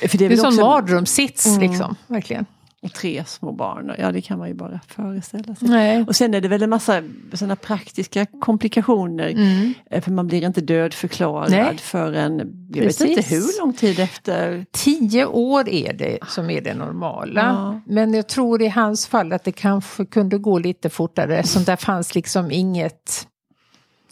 Det 0.00 0.14
är, 0.14 0.18
det 0.18 0.34
är 0.34 0.36
som 0.36 0.48
också... 0.48 0.60
mardrömssits 0.60 1.46
mm. 1.46 1.70
liksom, 1.70 1.96
verkligen. 2.06 2.46
Och 2.82 2.92
tre 2.92 3.24
små 3.26 3.52
barn, 3.52 3.94
ja 3.98 4.12
det 4.12 4.20
kan 4.20 4.38
man 4.38 4.48
ju 4.48 4.54
bara 4.54 4.80
föreställa 4.88 5.54
sig. 5.54 5.68
Nej. 5.68 6.04
Och 6.08 6.16
sen 6.16 6.34
är 6.34 6.40
det 6.40 6.48
väl 6.48 6.62
en 6.62 6.70
massa 6.70 7.02
sådana 7.32 7.56
praktiska 7.56 8.26
komplikationer. 8.40 9.28
Mm. 9.28 9.74
Eh, 9.90 10.02
för 10.02 10.10
man 10.10 10.26
blir 10.26 10.46
inte 10.46 10.60
dödförklarad 10.60 11.50
Nej. 11.50 11.78
förrän, 11.78 12.38
jag 12.74 12.84
Precis. 12.84 13.00
vet 13.00 13.10
inte 13.10 13.34
hur 13.34 13.60
lång 13.60 13.72
tid 13.72 13.98
efter. 13.98 14.66
Tio 14.70 15.26
år 15.26 15.68
är 15.68 15.92
det 15.92 16.18
som 16.26 16.50
är 16.50 16.60
det 16.60 16.74
normala. 16.74 17.40
Ja. 17.40 17.80
Men 17.86 18.14
jag 18.14 18.28
tror 18.28 18.62
i 18.62 18.68
hans 18.68 19.06
fall 19.06 19.32
att 19.32 19.44
det 19.44 19.52
kanske 19.52 20.04
kunde 20.04 20.38
gå 20.38 20.58
lite 20.58 20.90
fortare 20.90 21.42
som 21.42 21.64
där 21.64 21.76
fanns 21.76 22.14
liksom 22.14 22.50
inget 22.50 23.26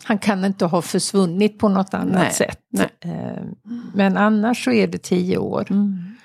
han 0.02 0.18
kan 0.18 0.44
inte 0.44 0.64
ha 0.64 0.83
försvunnit 0.83 1.59
på 1.59 1.68
något 1.68 1.94
annat 1.94 2.14
Nej. 2.14 2.33
sätt. 2.33 2.61
Nej. 2.70 2.88
Eh, 3.00 3.42
men 3.94 4.16
annars 4.16 4.64
så 4.64 4.70
är 4.70 4.87
det 4.87 4.98
tio 4.98 5.38
år. 5.38 5.66
Mm. 5.70 6.16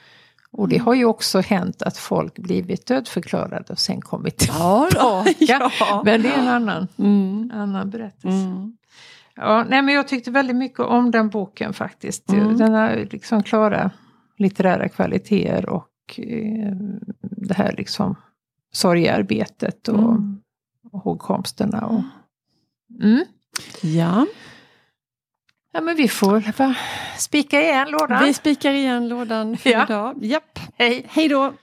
Och 0.53 0.69
det 0.69 0.77
har 0.77 0.93
ju 0.93 1.05
också 1.05 1.41
hänt 1.41 1.81
att 1.81 1.97
folk 1.97 2.39
blivit 2.39 2.85
dödförklarade 2.85 3.73
och 3.73 3.79
sen 3.79 4.01
kommit 4.01 4.37
tillbaka. 4.37 4.97
Ja, 4.99 5.25
ja. 5.79 6.01
Men 6.05 6.21
det 6.21 6.29
är 6.29 6.39
en 6.39 6.47
annan, 6.47 6.87
mm. 6.97 7.51
annan 7.53 7.89
berättelse. 7.89 8.27
Mm. 8.27 8.77
Ja, 9.35 9.65
nej, 9.69 9.81
men 9.81 9.95
jag 9.95 10.07
tyckte 10.07 10.31
väldigt 10.31 10.55
mycket 10.55 10.79
om 10.79 11.11
den 11.11 11.29
boken 11.29 11.73
faktiskt. 11.73 12.29
Mm. 12.29 12.57
Den 12.57 12.73
har 12.73 13.07
liksom 13.11 13.43
klara 13.43 13.91
litterära 14.37 14.89
kvaliteter 14.89 15.69
och 15.69 15.89
eh, 16.17 16.75
det 17.21 17.53
här 17.53 17.75
liksom 17.77 18.15
sorgearbetet 18.71 19.87
och, 19.87 20.11
mm. 20.11 20.39
och 20.91 20.99
hågkomsterna. 20.99 21.85
Och, 21.85 22.03
mm. 23.03 23.25
Ja. 23.81 24.25
Ja 25.75 25.81
men 25.81 25.95
vi 25.95 26.07
får 26.07 26.57
va, 26.57 26.75
spika 27.17 27.61
igen 27.61 27.89
lådan. 27.89 28.23
Vi 28.23 28.33
spikar 28.33 28.71
igen 28.71 29.07
lådan 29.07 29.57
för 29.57 29.69
ja. 29.69 29.83
idag. 29.83 30.15
Japp. 30.21 30.59
Hej. 30.77 31.05
Hej 31.09 31.27
då. 31.27 31.53